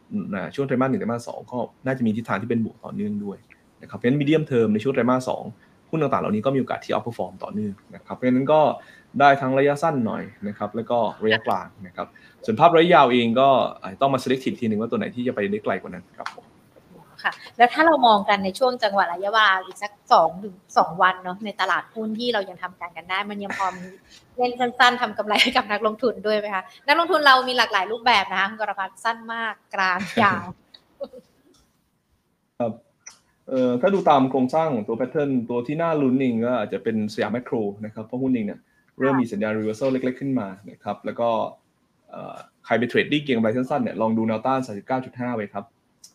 [0.55, 3.39] ช่วงไตรมาสหนึ่งไตรมาสสองก็น่าจะมีทิศทางที่เป็นบวกต่อเนื่องด้วย
[3.83, 5.43] นะครับเพราะฉะนั้น medium term ในช่วงไตรมาสสอง
[5.91, 8.61] หุ้นต่างๆ เหล่านี้ก็มีโอกาสที่ outperform ต่อเนื่องนะครับเพราะฉะนั้นก็
[9.21, 12.07] ได้ทั้งระยะสั้นหน่อยนะครับแล้วก็ระยะกลางนะครับ
[12.45, 13.49] ส่วนภาพระยะยาวเองก็
[14.01, 16.45] ต้องมา select ทีหนึ่งว่าตัวไหนที่จะไปได้ไกลกว่านั้นครับผม
[17.25, 23.87] ค่ะ แล้วถ้าเรามองกันในช่วงจังหวะระยะเวลาอีกสักสองถึงสองวันเนาะในตลาดหุ้นที่เรายังทำการกันได้ มันยังพอมี
[24.37, 30.45] เล่นสั้น ๆทำกำไรให้กับนักลงทุนด้วยไหมคะนักลงทุนเรามีหลากหลายรูปแบบนะคะคุณกรพัฒน์สั้นมากกลางยาว
[32.61, 32.73] ครับ
[33.49, 37.55] เอ่อถ้าดูตามโครงสร้างของตัว pattern ตัวที่น่าลุ้นเองก็อาจจะเป็นสยามแมคโคร
[37.85, 38.61] นะครับเพราะหุ้นเองเนี่ย
[38.99, 41.29] เริ่มมีสัญญาณ reversal เล็ก ๆ ขึ้นมานะครับแล้วก็
[42.67, 44.61] ใครไป trading เก็งกำไรสั้นๆเนี่ยลองดูแนวต้าน
[44.99, 45.65] 39.5 ไว้ครับ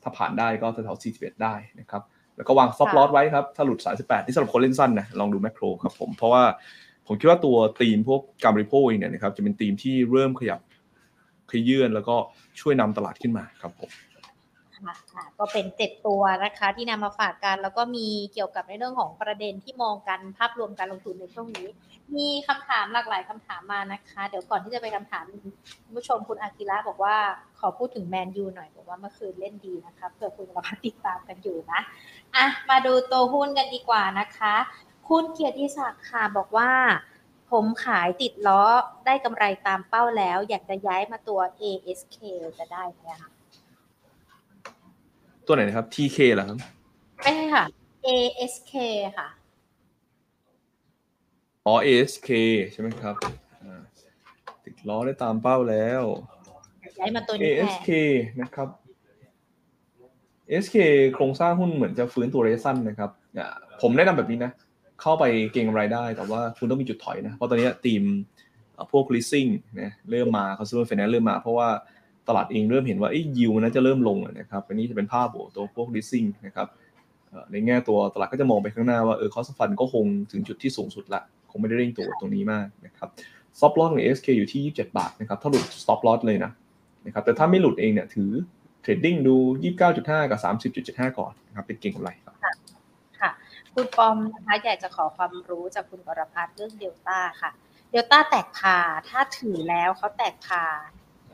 [0.08, 2.02] ถ้าผ่านได้ก็แถวๆ41 ได้นะครับ
[2.38, 6.44] แล้วก็วาง stop loss ไว้ครับ ถ้าหลุด 38ที่สำหรับคนเล่นสั้นนะลองดูแมคโครครับผม เพราะว่า
[7.08, 10.60] ผมคิดว่าตัวธีมพวกการบริโภคเองเนี่ยนะครับจะเป็นธีมที่เริ่มขยับ
[11.52, 12.16] ขยื่นแล้วก็
[12.62, 13.90] ช่วยนำตลาดขึ้นมาครับผม
[15.14, 21.68] ค่ะก็เป็นเจ็ดตัวนะคะที่นำมาฝากกัน แล้วก็มีเกี่ยวกับในเรื่องของประเด็นที่มองกันภาพรวมการลงทุนในช่วงนี้
[22.16, 25.24] มีคำถามหลากหลายคำถามมานะคะ เดี๋ยวก่อนที่จะไปคำถาม
[25.84, 27.16] คุณผู้ชมคุณอากิระบอกว่า
[27.60, 31.80] ขอพูดถึงแมนยูหน่อยบอกว่าเมื่อคืนเล่นดีนะคะเผื่อคุณกำลังติดตามกันอยู่นะ
[32.36, 34.56] อะมาดูตัวหุ้นกันดีกว่านะคะ
[35.10, 36.72] คุณเกียรติศักดิ์ค่ะบอกว่า
[37.52, 38.64] ผมขายติดล้อ
[39.06, 42.18] ได้กำไรตามเป้าแล้ว อยากจะย้ายมาตัว ASK
[42.58, 43.30] จะได้ไหมคะ
[45.48, 46.58] ตัวไหนนะครับ TK เหรอครับ
[47.24, 47.66] ไม่ใช่ค่ะ
[48.08, 48.74] ASK
[49.18, 49.28] ค่ะ
[51.66, 52.30] อ๋อ ASK
[52.72, 53.16] ใช่ไหมครับ
[54.64, 56.04] ติดล้อได้ตามเป้าแล้ว
[57.00, 57.90] ย้ายมาตัวนี้แทน ASK
[58.42, 58.70] นะครับ
[60.50, 60.76] ASK
[61.14, 64.52] โครงสร้างหุ้นเหมือนจะฟื้นตัวระยะสั้นนะครับอ่าผมแนะนำแบบนี้นะ
[65.02, 68.04] เข้าไปเก็งกำไรได้ แต่ว่าคุณต้องมีจุดถอยนะ เพราะตอนนี้ทีม
[68.74, 69.50] เอ่อพวก leasing
[69.82, 71.70] นะเริ่มมา consumer finance เริ่มมา เพราะว่า
[72.28, 76.68] ตลาดเองเริ่มเห็นว่ายิวมันน่าจะเริ่มลงนะครับอันนี้จะเป็นภาพบวกตัวพวก leasing นะครับ
[77.52, 83.10] ในแง่ตัวตลาดก็จะมองไปข้างหน้าว่าเออ cost of fund ก็คงถึงจุดที่สูงสุดละ คงไม่ได้เร่งตัวตรงนี้มากนะครับ
[83.58, 86.52] stop loss ของ ASK อยู่ที่ 27 บาทนะครับถ้าหลุด stop loss เลยนะ
[87.06, 88.32] นะครับแต่ถ้าไม่หลุดเองเนี่ยถือ
[88.82, 89.36] เทรดดิ้งดู
[89.84, 90.40] 29.5 กับ
[90.74, 92.36] 30.75 ก่อนนะครับเป็นเก่งกำไรครับ
[93.20, 93.32] ค่ะ
[93.74, 97.52] คุณปอมนะคะอยากจะขอความรู้จากคุณกรพัฒน์เรื่องเดลต้าค่ะ
[97.92, 98.78] เดลต้าแตกพา
[99.10, 100.64] ถ้าถือแล้วเขาแตกพา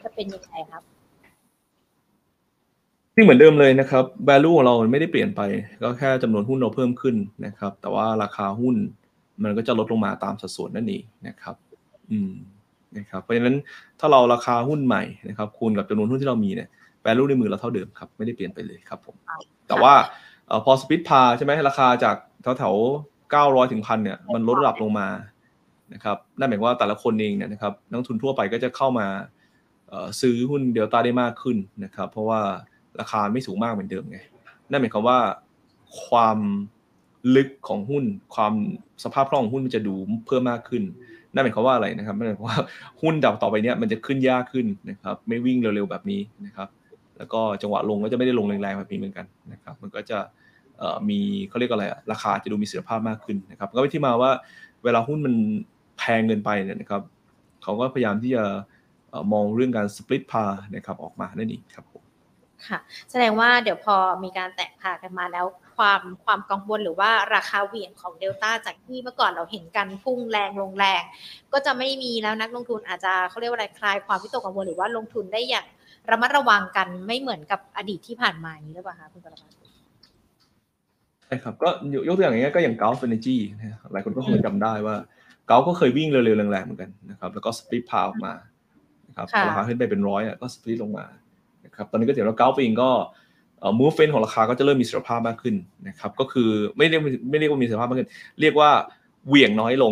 [0.05, 0.83] จะเป็นยังไงครับ
[3.15, 5.41] ซึ่งเหมือนเดิมเลยนะครับ value ของเรามันไม่ได้เปลี่ยนไป
[5.81, 8.75] ก็แค่จำนวนหุ้นเราเพิ่มขึ้นนะครับ แต่ว่าราคาหุ้น
[9.43, 11.55] มันก็จะลดลงมาตามสัดส่วนนั่นเองนะครับ
[12.11, 12.31] อืม
[12.97, 13.55] นะครับ เพราะฉะนั้น
[13.99, 16.69] ถ้าเราราคาหุ้นใหม่นะครับ คูณกับจำนวนหุ้นที่เรามีเนี่ย
[17.05, 19.15] value ในมือเราเท่าเดิมครับ ไม่ได้เปลี่ยนไปเลยครับผม
[19.67, 19.93] แต่ว่า
[20.49, 22.75] อพอสปิทพาใช่ไหมราคาจากแถวแถว
[23.31, 25.07] เก้าร้อยถึงพันเนี่ย มันลดระดับลงมา
[25.93, 29.07] นะครับ นั่นหมายความว่าแต่ละคนเองเนี่ยนะครับ นักทุนทั่วไปก็จะเข้ามา
[30.21, 32.41] ซื้อหุ้นเดลต้าได้มากขึ้นนะครับ เพราะว่า
[32.99, 34.19] ราคาไม่สูงมากเหมือนเดิมไง
[34.69, 35.19] นั่นหมายความว่า
[36.05, 36.39] ความ
[37.35, 38.53] ลึกของหุ้น ความ
[39.03, 39.95] สภาพคล่องของหุ้นมันจะดู
[40.27, 40.83] เพิ่มมากขึ้น
[41.33, 42.59] นั่นหมายความว่าอะไรนะครับนั่นหมายความว่า
[43.01, 46.69] หุ้นดับต่อไปเนี้ยมันจะขึ้นยากขึ้นนะครับ ไม่วิ่งเร็วๆแบบนี้นะครับ
[47.17, 50.19] แล้วก็จังหวะลงก็จะไม่ได้ลงแรงๆแบบนี้เหมือนกันนะครับ มันก็จะ
[51.09, 54.31] มีเขาเรียกอะไรราคาจะดูมีเสถียรภาพมากขึ้นนะครับ ก็เป็นที่มาว่า
[54.83, 55.35] เวลาหุ้นมัน
[55.97, 57.01] แพงเกินไปเนี่ยนะครับ
[57.63, 58.43] เขาก็พยายามที่จะ
[59.33, 60.45] มองเรื่องการสปลิตพา
[60.75, 62.03] นะครับออกมานั่นเองครับผม
[62.67, 62.79] ค่ะ
[63.11, 65.45] แสดงว่าเดี๋ยวพอมีการแตกพากันมาแล้ว
[65.77, 71.03] ความความกังวลหรือว่าราคาเหวี่ยงของเดลต้าจากที่เมื่อก่อนเราเห็นกันพุ่งแรงลงแรง
[71.53, 75.65] ก็จะไม่มีแล้วนักลงทุนอาจจะเขาเรียกว่าอะไรคลายความวิตกกังวลหรือว่าลงทุนได้อย่าง
[76.11, 79.57] ระมัดระวังกันไม่เหมือนกับอดีตที่ผ่านมาอย่างนี้หรือเปล่าคะคุณกรพัฒน์
[81.25, 84.95] ใช่ครับก็ยกยกตัวอย่างอย่างเงี้ยก็อย่าง Gulf Energy นะหลายคนก็คงจำได้ว่า
[85.49, 88.33] Gulf ก็เคยวิ่งเร็วๆแรงๆเหมือนกันนะครับแล้วก็สปลิตพาออกมา
[89.13, 91.05] นะครับพอราคาขึ้นไปเป็นร้อยอะก็สปลิตลงมา
[91.65, 92.89] นะครับตอนนี้ก็เห็นว่า Gulf เองก็
[93.59, 95.55] เอ่อ movement ของราคาก็จะเริ่มมีเสถียรภาพมากขึ้น
[95.87, 98.09] นะครับ ก็คือไม่เรียกไม่เรียกว่ามีเสถียรภาพมากขึ้น
[98.41, 98.69] เรียกว่า
[99.27, 99.91] เหวี่ยงน้อยลง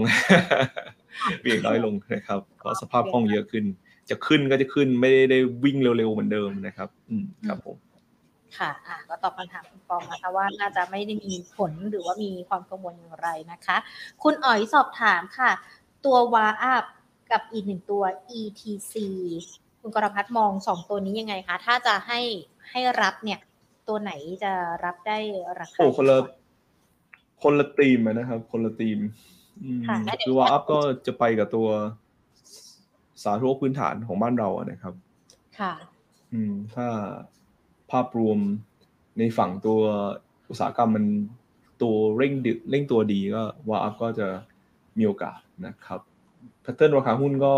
[1.41, 3.65] เหวี่ยงน้อยลงนะครับเพราะสภาพคล่องเยอะขึ้น
[4.09, 7.77] จะขึ้นก็จะขึ้นไม่ได้วิ่งเร็วๆเหมือนเดิมนะครับ อืมครับผม
[8.57, 13.77] ค่ะอะ ก็ตอบคำถามคุณปอมนะคะว่าน่าจะไม่ได้มีผลหรือว่ามีความกังวลอย่างไรนะคะ
[14.23, 15.51] คุณอ๋อยสอบถามค่ะ
[16.05, 16.83] ตัววาอัพ
[17.31, 18.03] กับอีกหนึ่งตัว
[18.39, 18.93] ETC
[19.81, 22.19] คุณกรพัฒน์มองสองตัวนี้ยังไงคะ ถ้าจะให้
[22.69, 23.39] ให้รับเนี่ย
[23.87, 24.11] ตัวไหน
[24.43, 24.53] จะ
[24.85, 25.17] รับได้
[25.59, 26.39] ราคาโอ้คนละดีกว่า
[27.43, 28.99] คนละทีมอะนะครับ คนละทีม
[29.63, 31.67] อืมค่ะแล้วเดี๋ยวคือว่าอัพก็จะไปกับตัว
[33.23, 34.93] สาธารณูปพื้นฐานของบ้านเราอะนะครับ
[35.59, 35.73] ค่ะ
[36.33, 36.87] อืม ถ้า
[37.91, 38.39] ภาพรวม
[39.17, 39.79] ในฝั่งตัว
[40.49, 41.05] อุตสาหกรรมมัน
[41.81, 44.27] ตัวเร่งดึเร่งตัวดีก็ว่า up ก็จะ
[44.97, 45.99] มีโอกาสนะครับ
[46.61, 47.53] pattern ราคาหุ้นก็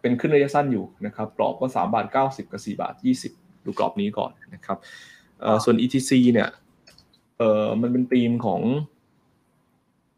[0.00, 3.32] เป็นขึ้นระยะสั้นอยู่นะครับกรอบก็สามบาทเก้าสิบกับสี่บาทยี่สิบ
[3.64, 4.78] ดูกรอบนี้ก่อนนะครับ
[5.40, 6.48] เอ่อส่วน ETC เนี่ย
[7.38, 8.60] เอ่อมันเป็นธีมของ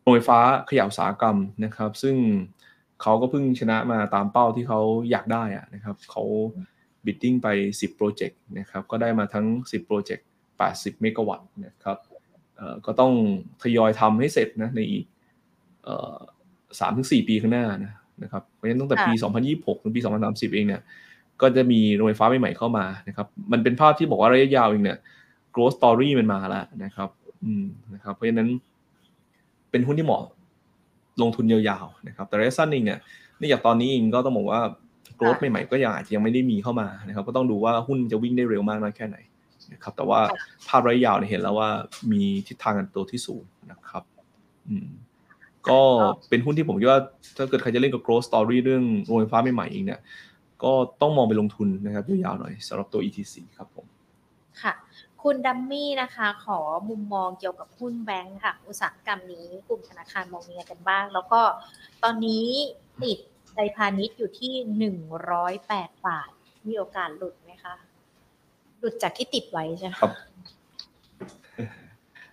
[0.02, 0.38] โรงไฟฟ้า
[0.70, 2.16] ขยะอุตสาหกรรมนะครับ ซึ่ง
[3.02, 6.24] เขาก็เพิ่งชนะมาตามเป้าที่เขาอยากได้อะนะครับเขา
[7.04, 10.26] bidding ไป 10 โปรเจกต์นะครับก็ได้มาทั้ง 10 โปรเจกต์
[10.64, 11.98] 80 เมกะวัตต์นะครับ
[12.56, 13.12] เอ่อก็ต้อง
[13.62, 15.04] ทยอยทำให้เสร็จนะในอีก
[15.84, 16.16] เอ่อ
[16.78, 19.12] สามถึงสี่ปีข้างหน้านะนะครับเพราะฉะนั้นตั้งแต่ปี
[19.48, 20.82] 2026 ถึงปี 2030 เองเนี่ย
[21.40, 24.98] ก็จะมีโรงไฟฟ้าใหม่ๆเข้ามานะครับมันเป็นภาพที่บอกว่าระยะยาวเองเนี่ย
[25.54, 27.08] growth story มันมาแล้วนะครับ
[27.44, 28.48] อืมนะครับเพราะฉะนั้น
[29.70, 30.22] เป็นหุ้นที่เหมาะ
[31.22, 32.98] ลงทุนยาวๆนะครับแต่ระยะสั้นเองเนี่ย
[33.38, 34.60] เนื่องจากตอนนี้เองก็ต้องบอกว่า
[35.18, 39.16] growth ใหม่ๆก็ยังอาจจะยังไม่ได้มีเข้ามานะครับก็ต้องดูว่าหุ้นจะวิ่งได้เร็วมากน้อยแค่ไหน
[39.72, 40.20] นะครับแต่ว่า
[40.68, 41.70] ภาพระยะยาวเนี่ยเห็นแล้วว่า
[42.12, 44.02] มีทิศทางกันตัวที่สูงนะครับ
[44.68, 44.88] อืม
[45.68, 45.80] ก็
[46.28, 47.00] เป็นหุ้นที่ผมคิดว่า
[47.36, 50.00] ถ้าเกิดใครจะเล่นกับ growth story เรื่องโรงไฟฟ้าใหม่ๆเองเนี่ย
[50.64, 53.86] ก็ต้องมองไปลงทุนนะครับยาวๆหน่อยสำหรับตัว ETC ครับผม
[54.62, 54.72] ค่ะ
[55.22, 61.40] คุณดัมมี่นะคะ ขอมุมมองเกี่ยวกับหุ้นแบงค์ค่ะ อุตสาหกรรมนี้กลุ่มธนาคารมองยังไงกันบ้าง แล้วก็
[62.02, 62.46] ตอนนี้
[63.02, 63.18] ติด
[63.54, 64.96] ไตรพาณิชย์อยู่ที่หนึ่ง
[65.30, 66.30] ร้อยแปดบาท
[66.68, 67.74] มีโอกาสหลุดไหมคะ
[68.78, 70.12] หลุดจากที่ติดไว้ใช่ไหมครับ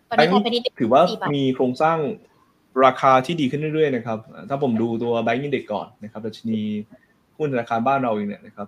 [0.09, 1.97] ตอนนี้ไทยพาณิชย์ถือว่าสี่บทมีโครงสร้าง
[2.85, 4.19] ราคาที่ดีขึ้นเรื่อยๆนะครับ
[4.49, 6.59] ถ้าผมดูตัว Bank Index ก่อนนะครับดัชนี
[7.37, 8.67] หุ้นธนาคารบ้านเราเองเนี่ยนะครับ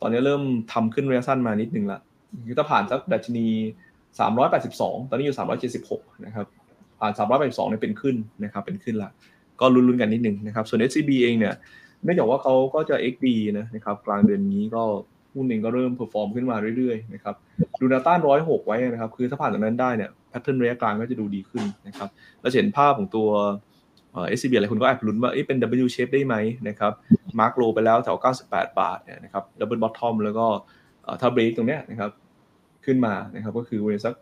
[0.00, 0.42] ตอนนี้เริ่ม
[0.72, 2.00] ทำขึ้นระยะสั้นมานิดนึงละ
[2.46, 3.46] คือถ้าผ่านสักดัชนี
[4.28, 5.38] 382 ตอนนี้อยู่
[5.80, 6.46] 376 นะครับ
[7.00, 9.10] ผ่าน 382เนี่ยเป็นขึ้นนะครับ เป็นขึ้นละ
[9.60, 11.54] ก็ลุ้นๆกันนิดนึงนะครับ ส่วน SCB เองเนี่ย
[12.04, 13.26] เนื่องจากว่าเขาก็จะ XD
[13.58, 14.82] นะนะครับ กลางเดือนนี้ก็
[15.34, 17.34] หุ้นเองก็เริ่มเพอร์ฟอร์มขึ้นมาเรื่อยๆนะครับ
[17.80, 22.08] ดูนวต้านร้อยหกไว้นะครับคือถ้าผ่านตรงนั้นได้เนี่ยแพทเทิร์นระยะกลางก็จะดูดีขึ้นนะครับ
[22.40, 23.28] เราจะเห็นภาพของตัว
[24.12, 26.34] เอ่อ SCB อะไรคุณก็แอบลุ้นว่าเอ๊ะเป็น W shape ได้ไหม
[26.68, 26.92] นะครับ
[27.40, 28.16] มาร์กโลไปแล้วแถว
[28.48, 30.46] 98 บาทเนี่ยนะครับ double bottom แล้วก็
[31.02, 32.10] เอ่อถ้า break ตรงเนี้ยนะครับ
[32.84, 34.14] ขึ้นมานะครับก็คือเวสัก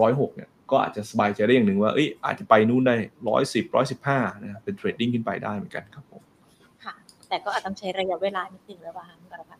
[0.00, 2.94] ร้อยหกเนี่ยก็อาจจะสบายใจได้อย่างหนึ่งว่าเอ้ยอาจจะไปนู่นได้
[3.28, 6.22] ร้อยสิบร้อยสิบห้านะเป็นเทรดดิ้งขึ้นไปได้เหมือนกันครับผม
[6.84, 6.94] ค่ะ
[7.28, 9.58] แต่ก็อาจต้องใช้ระยะเวลานิดนึงแล้วป่ะคะคุณกรพัน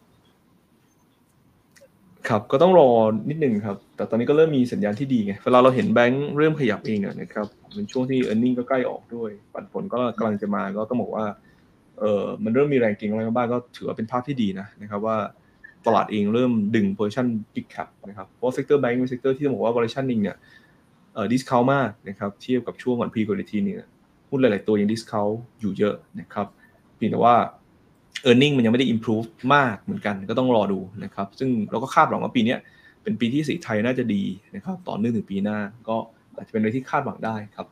[2.28, 2.88] ครับก็ต้องรอ
[3.30, 11.26] นิดนึงครับ แต่ตอนนี้ก็เริ่มมีสัญญาณที่ดีไงเวลาเราเห็นแบงค์เริ่มขยับเองนะครับเป็นช่วงที่ e a r n i n g ก็ใกล้ออกด้วย ปันผลก็กำลังจะมาก็ต้องบอกว่า
[11.98, 15.16] เออมันเริ่มมีแรงเก็งอะไรมาบ้างก็ถือว่าเป็นภาพที่ดีนะนะครับว่า
[15.86, 20.36] ตลาดเองเริ่มดึง position big cap นะครับเพราะ sector bank เป็น sector ที่ต้องบอกว่า valuation เองเนี่ย
[21.14, 23.82] เอ่อ discount มากนะครับเทียบกับช่วงก่อน pre quality เนี่ย
[24.30, 26.46] หุ้นหลาย ๆ ตัวยัง discount อยู่เยอะนะครับ
[26.96, 27.34] เพียงแต่ว่า
[28.28, 32.58] e a r n i n g มันยังไม่ได้ improve มากเหมือนกันก็ต้องรอดูนะครับ ซึ่งเราก็คาดหวังว่าปีเนี้ย
[33.02, 34.22] เป็นปีที่สีไทยน่าจะดี
[34.54, 35.58] นะครับต่อเนื่องถึงปีหน้า
[35.88, 35.96] ก็
[36.36, 37.66] อาจจะเป็นอะไรที่คาดหวังได้ครับ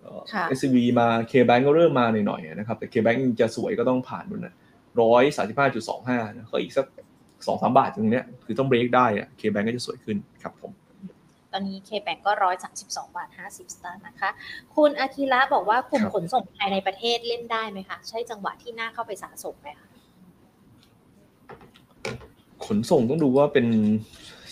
[0.00, 4.54] เอ่อค่ะ SCB มา K-Bank ก็เริ่มมาหน่อยๆนะครับแต่ K-Bank จะสวยก็ต้องผ่านมันนะ
[5.00, 6.86] ร้อยสามสิบห้าจุดสองห้านะก็อีกสัก
[7.46, 10.72] สองสามบาทตรงเนี้ยคือต้องเบรกได้อะ K-Bank ก็จะสวยขึ้นครับผม
[11.52, 14.30] ตอนนี้เคแบงก็ร้อยสามสิบสองบาทห้าสิบสตางค์นะคะ
[14.76, 19.85] คุณอาคิระบอกว่ากลุ่มครับขนส่งภายในประเทศเล่นได้ไหมคะ ใช่จังหวะที่น่าเข้าไปสะสมไหมคะ
[22.66, 23.66] ขนส่งต้องดูว่าเป็น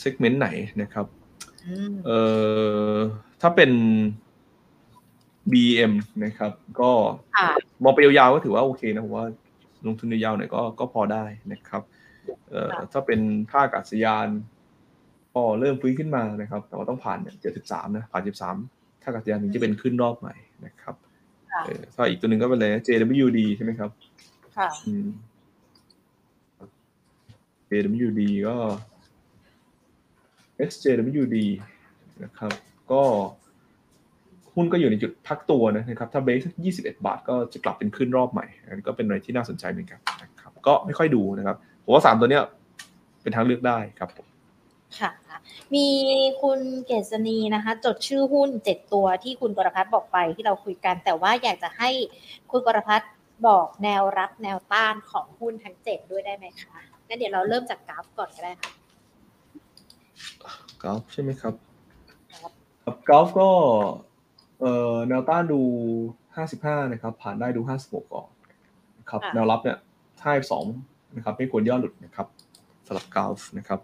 [0.01, 0.49] เซกเมนต์ไหน
[0.83, 1.07] นะครับ
[1.67, 2.21] อืมเอ่
[2.93, 2.95] อ
[3.43, 3.71] ถ้าเป็น
[5.53, 5.93] BM
[6.25, 6.91] นะครับ ก็
[7.37, 7.49] ค่ะ
[7.83, 9.27] มองไปยาวๆก็ถือว่าโอเคนะผมว่า
[9.87, 11.83] ลงทุนยาวๆหน่อยก็ก็พอได้นะครับ
[12.51, 14.29] เอ่อค่ะถ้าเป็นท่าอากาศยาน
[15.35, 17.35] ก็เริ่มฟื้นขึ้นมานะครับ แต่ว่าต้องผ่านเนี่ย
[17.67, 18.23] 73นะผ่าน
[18.63, 20.35] 73ท่าอากาศยานถึงจะเป็นขึ้นรอบใหม่
[20.67, 20.95] นะครับ
[21.53, 23.91] ค่ะเออถ้าอีกตัวหนึ่งก็เป็นอะไรนะ JWD ใช่ไหมครับ
[24.57, 25.07] ค่ะอืม
[27.75, 28.57] JWD ก็
[30.71, 31.37] SJWD
[32.25, 32.53] นะครับ
[32.93, 33.03] ก็
[34.55, 42.45] หุ้นก็อยู่ในจุดพักตัวนะครับ ถ้าเบรกสัก21 บาท ก็จะกลับเป็นขึ้นรอบใหม่ อันนี้ก็เป็นอะไรที่น่าสนใจเหมือนกันนะครับ ก็ไม่ค่อยดูนะครับ ผมว่าสามตัวเนี้ย
[43.23, 44.27] เป็นทางเลือกได้ครับผม
[44.99, 45.11] ค่ะ
[45.75, 45.87] มี
[46.43, 51.91] คุณเกษณีนะคะ จดชื่อหุ้นเจ็ดตัวที่คุณกรพัฒน์บอกไปที่เราคุยกัน แต่ว่าอยากจะให้
[52.51, 53.11] คุณกรพัฒน์
[53.47, 56.77] บอกแนวรับแนวต้านของหุ้นทั้งเจ็ดด้วยได้ไหมคะ
[57.09, 58.73] งั้นเดี๋ยวเราเริ่มจากกราฟก่อนก็ได้ค่ะ
[60.83, 61.55] กราฟใช่ไหมครับ
[62.41, 62.53] ครับ
[62.85, 63.49] ครับกราฟก็
[64.61, 65.61] เอ่อแนวต้านดู
[66.27, 68.29] 55นะครับ ผ่านได้ดู56ก่อน
[68.99, 69.79] นะครับค่ะแนวรับเนี่ย
[70.21, 70.65] ถ้าสอง
[71.17, 72.27] นะครับไม่ควรย่อหลุดนะครับ
[72.87, 73.81] สำหรับกราฟนะครับ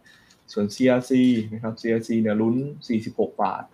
[0.53, 1.13] ส่วน CRC
[1.55, 2.57] นะครับ CRC เนี่ยลุ้น
[2.99, 3.65] 46 บาท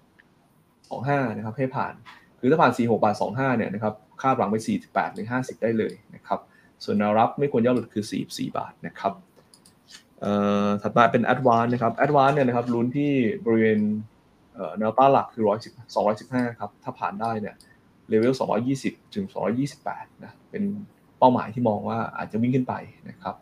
[0.62, 1.94] 25 นะครับ ให้ผ่าน
[2.38, 6.40] คือถ้าผ่าน 46 บาท 25 เนี่ยนะครับคาดหวังไป 48 หรือ 50 ได้เลยนะครับ
[6.84, 9.35] ส่วนแนวรับไม่ควรย่อหลุดคือ 44 บาทนะครับเอ่อ
[10.82, 13.12] ถัดมาเป็น Advance นะครับ Advance เนี่ยนะครับลุ้นที่
[13.44, 13.80] บริเวณ
[14.54, 15.96] เอ่อแนวต้านหลักคือ110
[16.54, 17.54] 215ครับถ้าผ่านได้เนี่ย
[18.08, 18.34] เลเวล
[18.74, 19.26] 220 ถึง
[19.74, 20.62] 228นะเป็น
[21.18, 22.74] เป้าหมายที่มองว่าอาจจะวิ่งขึ้นไป
[23.08, 23.34] นะครับ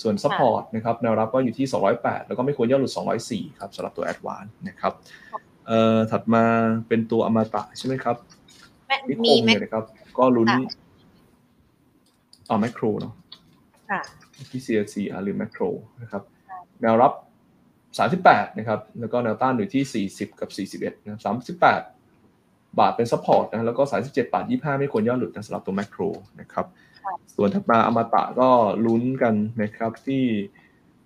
[0.00, 1.66] ส่วน Support นะครับแนวรับก็อยู่ที่
[1.96, 2.92] 208 แล้วก็ไม่ควรย่อหลุด
[3.26, 4.92] 204 ครับสำหรับตัว Advance นะครับ
[5.66, 6.44] เอ่อถัดมา
[6.88, 8.16] เป็นตัวอมตะใช่ไหมครับ
[8.86, 9.84] แม่นิคมีมไหมเนี่ยนะครับ
[10.18, 10.60] ก็ลุ้นค่ะ
[12.48, 13.21] อ๋อแมคโครเนาะค่ะ
[14.50, 15.62] ที่ CLC อ่าหรือแมคโคร
[16.02, 17.12] นะครับค่ะแนวรับ
[17.90, 20.50] 38 นะครับ แล้วก็แนวต้านอยู่ที่ 40 กับ
[20.92, 26.02] 41 นะ 38 บาทเป็นซัพพอร์ตนะ แล้วก็ 37 บาท 25 ไม่ควรย่อหลุดนะสำหรับตัวแมคโคร
[26.40, 26.66] นะครับ
[27.04, 28.48] ค่ะส่วนถัดมาอมตะก็
[28.86, 30.24] ลุ้นกันนะครับที่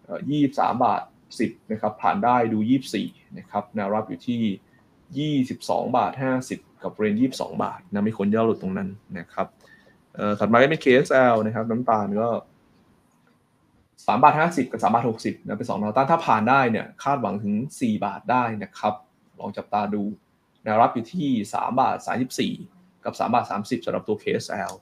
[0.05, 0.20] เอ่อ
[0.51, 1.03] 23 บาท
[1.37, 2.59] 10 นะครับ ผ่านได้ดู
[2.99, 6.12] 24 นะครับ แนวรับอยู่ที่ 22 บาท
[6.49, 9.47] 50 กับเรน22 บาทนะ ไม่ควรย่อหลุดตรงนั้นนะครับ
[10.14, 12.28] เอ่อถัดมาก็เป็น KSL นะครับ น้ำตาลก็
[14.07, 18.94] สามบาทห้าสิบกับสามบาทหกสิบนะเป็นสองแนวต้านถ้าผ่านได้เนี่ยคาดหวังถึงสี่บาทได้นะครับ
[19.40, 20.03] ลองจับตาดู
[20.64, 22.55] แนวรับอยู่ที่สามบาทสามสิบสี่
[23.05, 24.72] กับสามบาทสามสิบสำหรับตัว KSL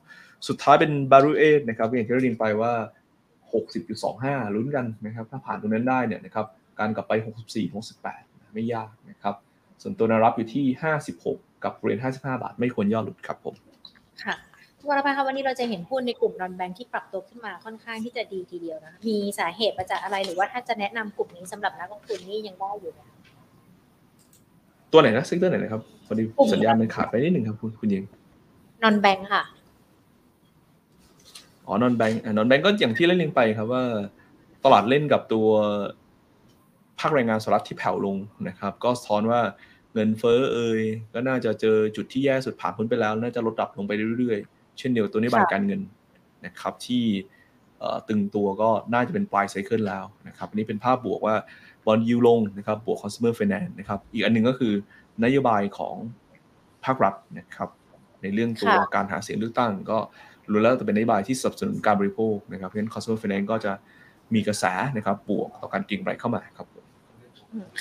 [0.49, 2.73] สุดท้ายเป็น b a r u a นะครับอย่างที่เราเรียนไปว่า
[3.63, 6.47] 60.25 ลุ้นกันนะครับถ้าผ่านตรงนั้นได้เนี่ยนะครับ
[6.81, 7.13] การกลับไป
[7.49, 7.73] 64
[8.05, 9.35] 68 ไม่ยากนะครับ
[9.83, 10.67] ส่วนตัวแนวรับอยู่ที่
[11.15, 13.55] 56 กับบริเวณ55 บาท ไม่ควรย่อหลุดครับผม
[14.25, 14.35] ค่ะ
[14.89, 23.01] วรพันธ์คะวันนี้เราจะเห็นหุ้นในกลุ่ม non-bank ที่ปรับตัวขึ้นมาค่อนข้างที่จะดีทีเดียวนะมีสาเหตุมาจากอะไรหรือว่าถ้าจะแนะนำกลุ่มนี้สำหรับนักลงทุนนี่ยังได้อยู่ไหม
[24.93, 28.05] ตัวไหนนะ sector ไหนนะครับพอดีกลุ่มสัญญาณมันขาดไปนิดหนึ่งครับคุณคุณยิง
[28.83, 29.43] นอนแบงค์ค่ะ
[31.67, 33.85] อ๋อนอนแบงก์นอนแบงก์ก็อย่างที่เล่นเรียงไปครับว่า
[34.65, 35.49] ตลาดเล่นกับตัว
[36.99, 38.17] ภาคแรงงานสหรัฐที่แผ่วลง
[38.49, 39.41] นะครับ ก็สะท้อนว่า
[39.95, 40.81] เงินเฟ้อเอ่ย
[41.15, 45.81] ก็น่าจะเจอจุดที่แย่สุดผ่านพ้นไปแล้ว น่าจะลดดับลงไปเรื่อยๆ เช่นเดียวกับตัวนโยบายค่ะการเงิน
[46.47, 47.05] นะครับที่
[47.79, 51.35] เอ่อตึงตัวก็น่าจะเป็นปลายไซเคิลแล้วนะครับอันนี้เป็นภาพบวกว่า
[51.87, 54.73] บอลยูลงนะครับบวก consumer finance นะครับอีกอันหนึงก็คือ
[55.25, 55.97] นโยบายของ
[56.85, 57.69] ภาครัฐนะครับ
[58.23, 59.99] ในเรื่องตัวค่ะการหาเสียงเลือกตั้ง ก็
[60.51, 63.73] รู้แล้วจะเป็นนโยบายที่สนับสนุนการบริโภคนะครับเพราะฉะนั้น consumer finance ก็จะ
[64.35, 64.65] มีกระแส
[64.97, 66.74] นะครับบวกต่อการเก็งกำไรเข้ามาครับผมอืม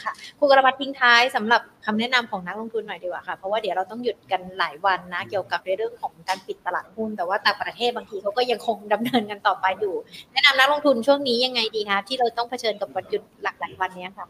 [0.03, 9.95] ค่ะคุณกรพัฒน์ทิ้งท้ายสำหรับคำแนะนำของนักลงทุนหน่อยดีกว่าค่ะ เพราะว่าเดี๋ยวเราต้องหยุดกันหลายวันนะ เกี่ยวกับในเรื่องของการปิดตลาดหุ้น แต่ว่าต่างประเทศบางทีเขาก็ยังคงดำเนินกันต่อไปอยู่
[10.31, 14.27] แนะนำนักลงทุนช่วงนี้ยังไงดีคะที่เราต้องเผชิญกับวันหยุดหลากหลายวันเนี้ยค่ะ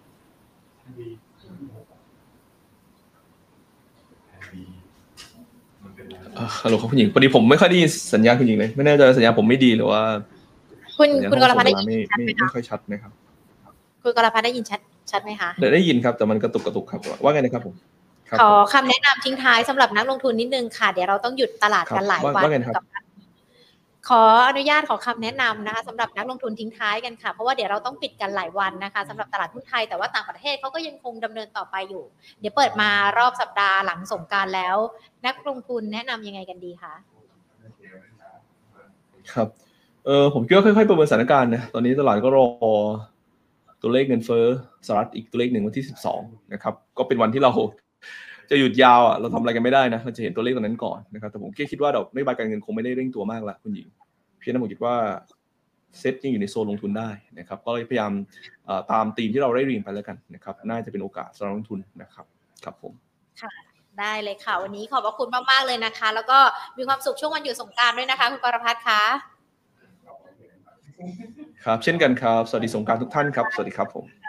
[6.35, 10.01] เอ่อฮัลโหลครับคุณหญิงพอดีผมไม่ค่อยได้ยินสัญญาณคุณหญิงเลย ไม่แน่ใจว่าสัญญาณผมไม่ดีหรือว่า
[10.97, 13.11] คุณสัญญาณคุณกรพัฒน์ได้ส่งยิมานไม่ชัดไม่ไหมไม่คะค่อยชัดนะครับ
[14.03, 14.79] คุณกรพัฒน์ได้ยินชัด
[15.13, 17.75] ชัดไหมคะได้ได้ยินครับแต่มันกระตุกกระตุกครับ ว่าไงนะครับผม
[18.29, 23.03] ครับขอผมคำแนะนำทิ้งท้ายสำหรับนักลงทุนนิดนึงค่ะ เดี๋ยวเราต้องหยุดตลาดกันหลายครับวันว่าไงนะครับกับ
[24.09, 32.03] ขออนุญาตขอคำแนะนำนะคะสำหรับนักลงทุนทิ้งท้ายกันค่ะ เพราะว่าเดี๋ยวเราต้องปิดกันหลายวันนะคะสำหรับตลาดหุ้นไทยแต่ว่าต่างประเทศเขาก็ยังคงดำเนินต่อไปอยู่
[32.39, 34.75] เดี๋ยวเปิดมารอบสัปดาห์หลังสงกรารแล้ว
[35.25, 36.93] นักลงทุนแนะนำยังไงกันดีคะ
[39.33, 39.47] ครับ
[40.05, 42.45] เออผมคิดว่าค่อยๆประเมินสถานการณ์นะตอนนี้ตลาดก็รอ
[43.83, 44.45] ตัวเลขเงินเฟ้อ
[44.87, 45.85] สหรัฐอีกตัวเลขหนึ่งวันที่
[46.17, 47.51] 12นะครับก็เป็นวันที่เรา
[48.49, 53.87] จะหยุดยาวอะเราทำอะไรกันไม่ได้นะเราจะเห็นตัวเลขตรงนั้นก่อนนะครับแต่ผมแค่คิดว่าดอกนโยบายการเงินคงไม่ได้เร่งตัวมากละคุณหญิง
[54.39, 54.95] เพียงแต่ผมคิดว่า
[55.99, 57.09] เซ็ตยังอยู่ในโซนลงทุนได้
[57.39, 58.11] นะครับก็เลยพยายาม
[58.91, 62.25] ตามธีมที่เราได้เรียนไปแล้วกันนะครับน่าจะเป็นโอกาสสำหรับลงทุนนะครับ
[62.63, 62.93] ครับผม
[63.41, 63.51] ค่ะ
[63.99, 66.39] ได้เลยค่ะ วันนี้ขอบพระคุณมาก ๆ เลยนะคะ แล้วก็
[66.77, 69.01] มีความสุขช่วงวันหยุดสงกรารด้วยนะคะ คุณกรพัฒน์คะ
[71.65, 74.22] ครับ เช่นกันครับ สวัสดีสงการทุกท่านครับ สวัสดีครับผม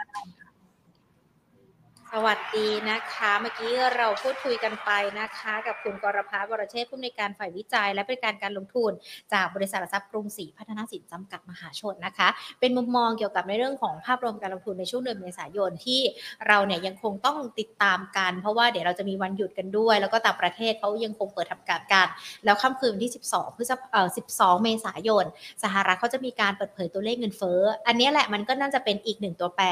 [2.23, 8.91] วัสดีนะคะ เมื่อกี้เราพูดคุยกันไปนะคะ กับคุณกรพัฒน์วรเชษผู้อำนวยการฝ่ายวิจัย และบริการการลงทุน
[9.33, 12.27] จากบริษัทหลักทรัพย์กรุงศรีพัฒนาสินจำกัดมหาชนนะคะ
[12.59, 16.01] เป็นมุมมองเกี่ยวกับในเรื่องของภาพรวมการลงทุนในช่วงเดือนเมษายนที่
[16.47, 22.07] เราเนี่ยยังคงต้องติดตามกัน เพราะว่าเดี๋ยวเราจะมีวันหยุดกันด้วย แล้วก็ต่างประเทศเขายังคงเปิดทำการกัน
[22.45, 25.25] แล้วค่ำคืนวันที่ 12พฤษภาเอ่อ12 เมษายน
[25.63, 29.65] สหรัฐเขาจะมีการเปิดเผยตัวเลขเงินเฟ้อ อันนี้แหละมันก็น่าจะเป็นอีกหนึ่งตัวแปร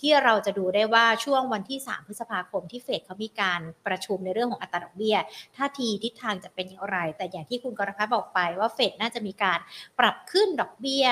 [0.00, 5.16] ที่เราจะดูได้ว่าช่วงวันที่3 พฤษภาคมที่เฟดเขามีการประชุมในเรื่องของอัตราดอกเบี้ย
[5.56, 9.58] ท่าทีทิศทางจะเป็นอย่างไร แต่อย่างที่คุณกรพัฒน์บอกไปว่าเฟดน่าจะมีการ
[9.98, 11.06] ปรับขึ้นดอกเบี้ย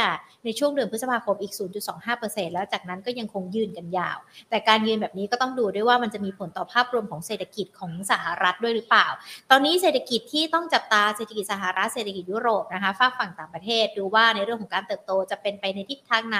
[0.45, 1.53] ในช่วงเดือนพฤษภาคมอีก
[2.03, 4.19] 0.25%แล้วจากนั้นก็ยังคงยืนกันยาว
[4.51, 9.07] แต่การยืนแบบนี้ก็ต้องดูด้วยว่ามันจะมีผลต่อภาพรวมของเศรษฐกิจของสหรัฐด้วยหรือเปล่า
[9.51, 16.39] ตอนนี้เศรษฐกิจที่ต้องจับตาเศรษฐกิจสหรัฐเศรษฐกิจยุโรปนะคะฝากฝั่งต่างประเทศดูว่าในเรื่องของการเติบโตจะเป็นไปในทิศทางไหน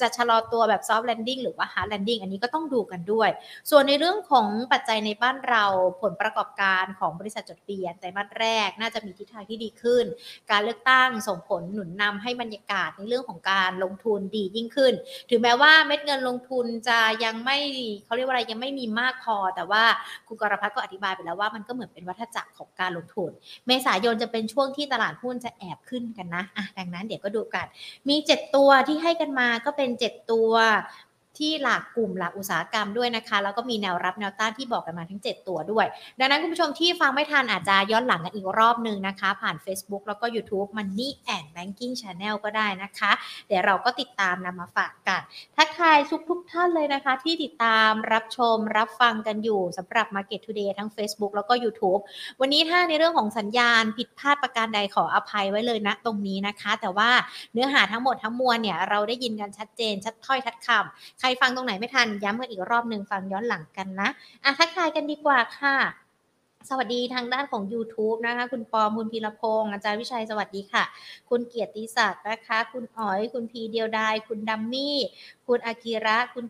[0.00, 3.30] จะชะลอตัวแบบ soft landing หรือว่า hard landing อันนี้ก็ต้องดูกันด้วย
[3.70, 5.64] ส่วนในเรื่องของปัจจัยในบ้านเรา
[6.02, 10.04] ผลประกอบการของบริษัทจดทะเบียนไตรมาสแรกน่าจะมีทิศทางที่ดีขึ้น
[10.50, 14.94] การเลือกตั้งส่งผลหนุนนำให้บรรยากาศในเรื่องของการลงทุนดียิ่งขึ้น
[15.30, 17.58] ถึงแม้ว่าเม็ดเงินลงทุนจะยังไม่
[18.04, 19.84] เขาเรียกว่าอะไรยังไม่มีมากพอ แต่ว่า
[20.28, 23.30] คุณกรพัฒน์ก็อธิบายไปแล้วว่ามันก็เหมือนเป็นวัฏจักรของการลงทุน
[23.66, 27.66] เมษายนจะเป็นช่วงที่ตลาดหุ้นจะแอบขึ้นกันนะอะดังนั้นเดี๋ยวก็ดูกัน
[28.08, 30.52] มี 7 ตัวที่ให้กันมาก็เป็น 7 ตัว
[31.38, 35.86] ที่หลากกลุ่มหลากอุตสาหกรรมด้วยนะคะ แล้วก็มีแนวรับแนวต้านที่บอกกันมาทั้ง 7 ตัวด้วย
[36.18, 43.10] ดังนั้นคุณผู้ชมที่ฟังไม่ทันอาจจะย้อนหลังกันอีกรอบหนึ่งนะคะ ผ่าน Facebook แล้วก็ YouTube Money and Banking Channel ก็ได้นะคะ
[43.48, 45.20] เดี๋ยวเราก็ติดตามนำมาฝากกัน
[45.56, 52.00] ทักทายทุกทุกท่านเลยนะคะ ที่ติดตามรับชมรับฟังกันอยู่สำหรับ Market Today ทั้ง Facebook แล้วก็ YouTube
[52.40, 57.10] วันนี้ถ้าในเรื่องของสัญญาณผิดพลาดประการใดขออภัยไว้เลยนะตรงนี้นะคะ แต่ว่า
[57.52, 64.08] เนื้อหาทั้งหมดทั้งมวลเนี่ยเราได้ยินกันชัดเจนชัดถ้อยชัดคำรฟังตรงไหนไม่ทัน ย้ำกันอีกรอบหนึ่งฟังย้อนหลังกันนะ
[64.44, 65.76] อะทักทายกันดีกว่าค่ะ
[66.70, 70.84] สวัสดีทางด้านของ YouTube นะคะ คุณปอมคุณพีรพงศ์อาจารย์วิชัยสวัสดีค่ะ
[71.30, 74.96] คุณเกียรติศักดิ์นะคะ คุณอ๋อย คุณพีเดียวดาย คุณดัมมี่
[75.46, 76.44] คุณอากิระ คุณ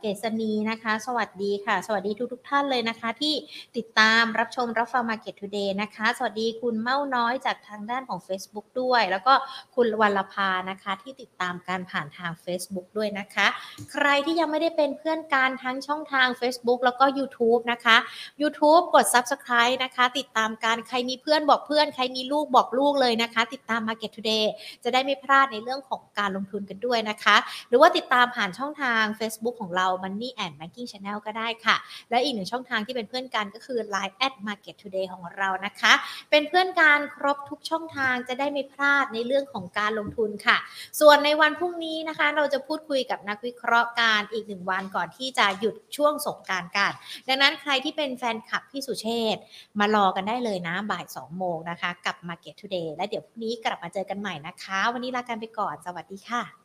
[0.00, 3.34] เกษณีนะคะ สวัสดีค่ะ สวัสดีทุกทุกท่านเลยนะคะ ที่
[3.76, 9.34] ติดตามรับชมรับฟัง Market Today นะคะ สวัสดีคุณเม้าน้อยจากทางด้านของ Facebook ด้วย แล้วก็
[9.74, 13.46] คุณวัลภานะคะ ที่ติดตามการผ่านทาง Facebook ด้วยนะคะ
[13.92, 17.96] ใครที่ยังไม่ได้เป็นเพื่อนกันทั้งช่องทาง Facebook แล้วก็ YouTube นะคะ
[18.42, 24.44] YouTube กด Subscribe นะคะ ติดตามการใครมีเพื่อนบอกเพื่อน ใครมีลูกบอกลูกเลยนะคะ ติดตาม Market Today
[24.84, 27.36] จะได้ไม่พลาดในเรื่องของการลงทุนกันด้วยนะคะ
[27.68, 31.76] หรือว่าติดตามผ่านช่องทาง Facebook Facebook ของเรา Money and Banking Channel ก็ได้ค่ะ
[32.10, 35.92] และอีกหนึ่งช่องทางที่เป็นเพื่อนกันก็คือ Line at Market Today ของเรานะคะ
[36.30, 40.56] เป็นเพื่อนกันครบทุกช่องทางจะได้ไม่พลาดในเรื่องของการลงทุนค่ะ
[41.00, 46.92] ส่วนในวันพรุ่งนี้นะคะ เราจะพูดคุยกับนักวิเคราะห์การอีกหนึ่งวันก่อนที่จะหยุดช่วงสงกรารกัน
[47.28, 49.36] ดังนั้นใครที่เป็นแฟนคลับพี่สุเชษ
[49.80, 56.63] มารอกันได้เลยนะบ่าย 2 โมงนะคะ กับ Market Today และเดี๋ยวพรุ่งนี้กลับมาเจอกันใหม่นะคะ วันนี้ลากันไปก่อน สวัสดีค่ะ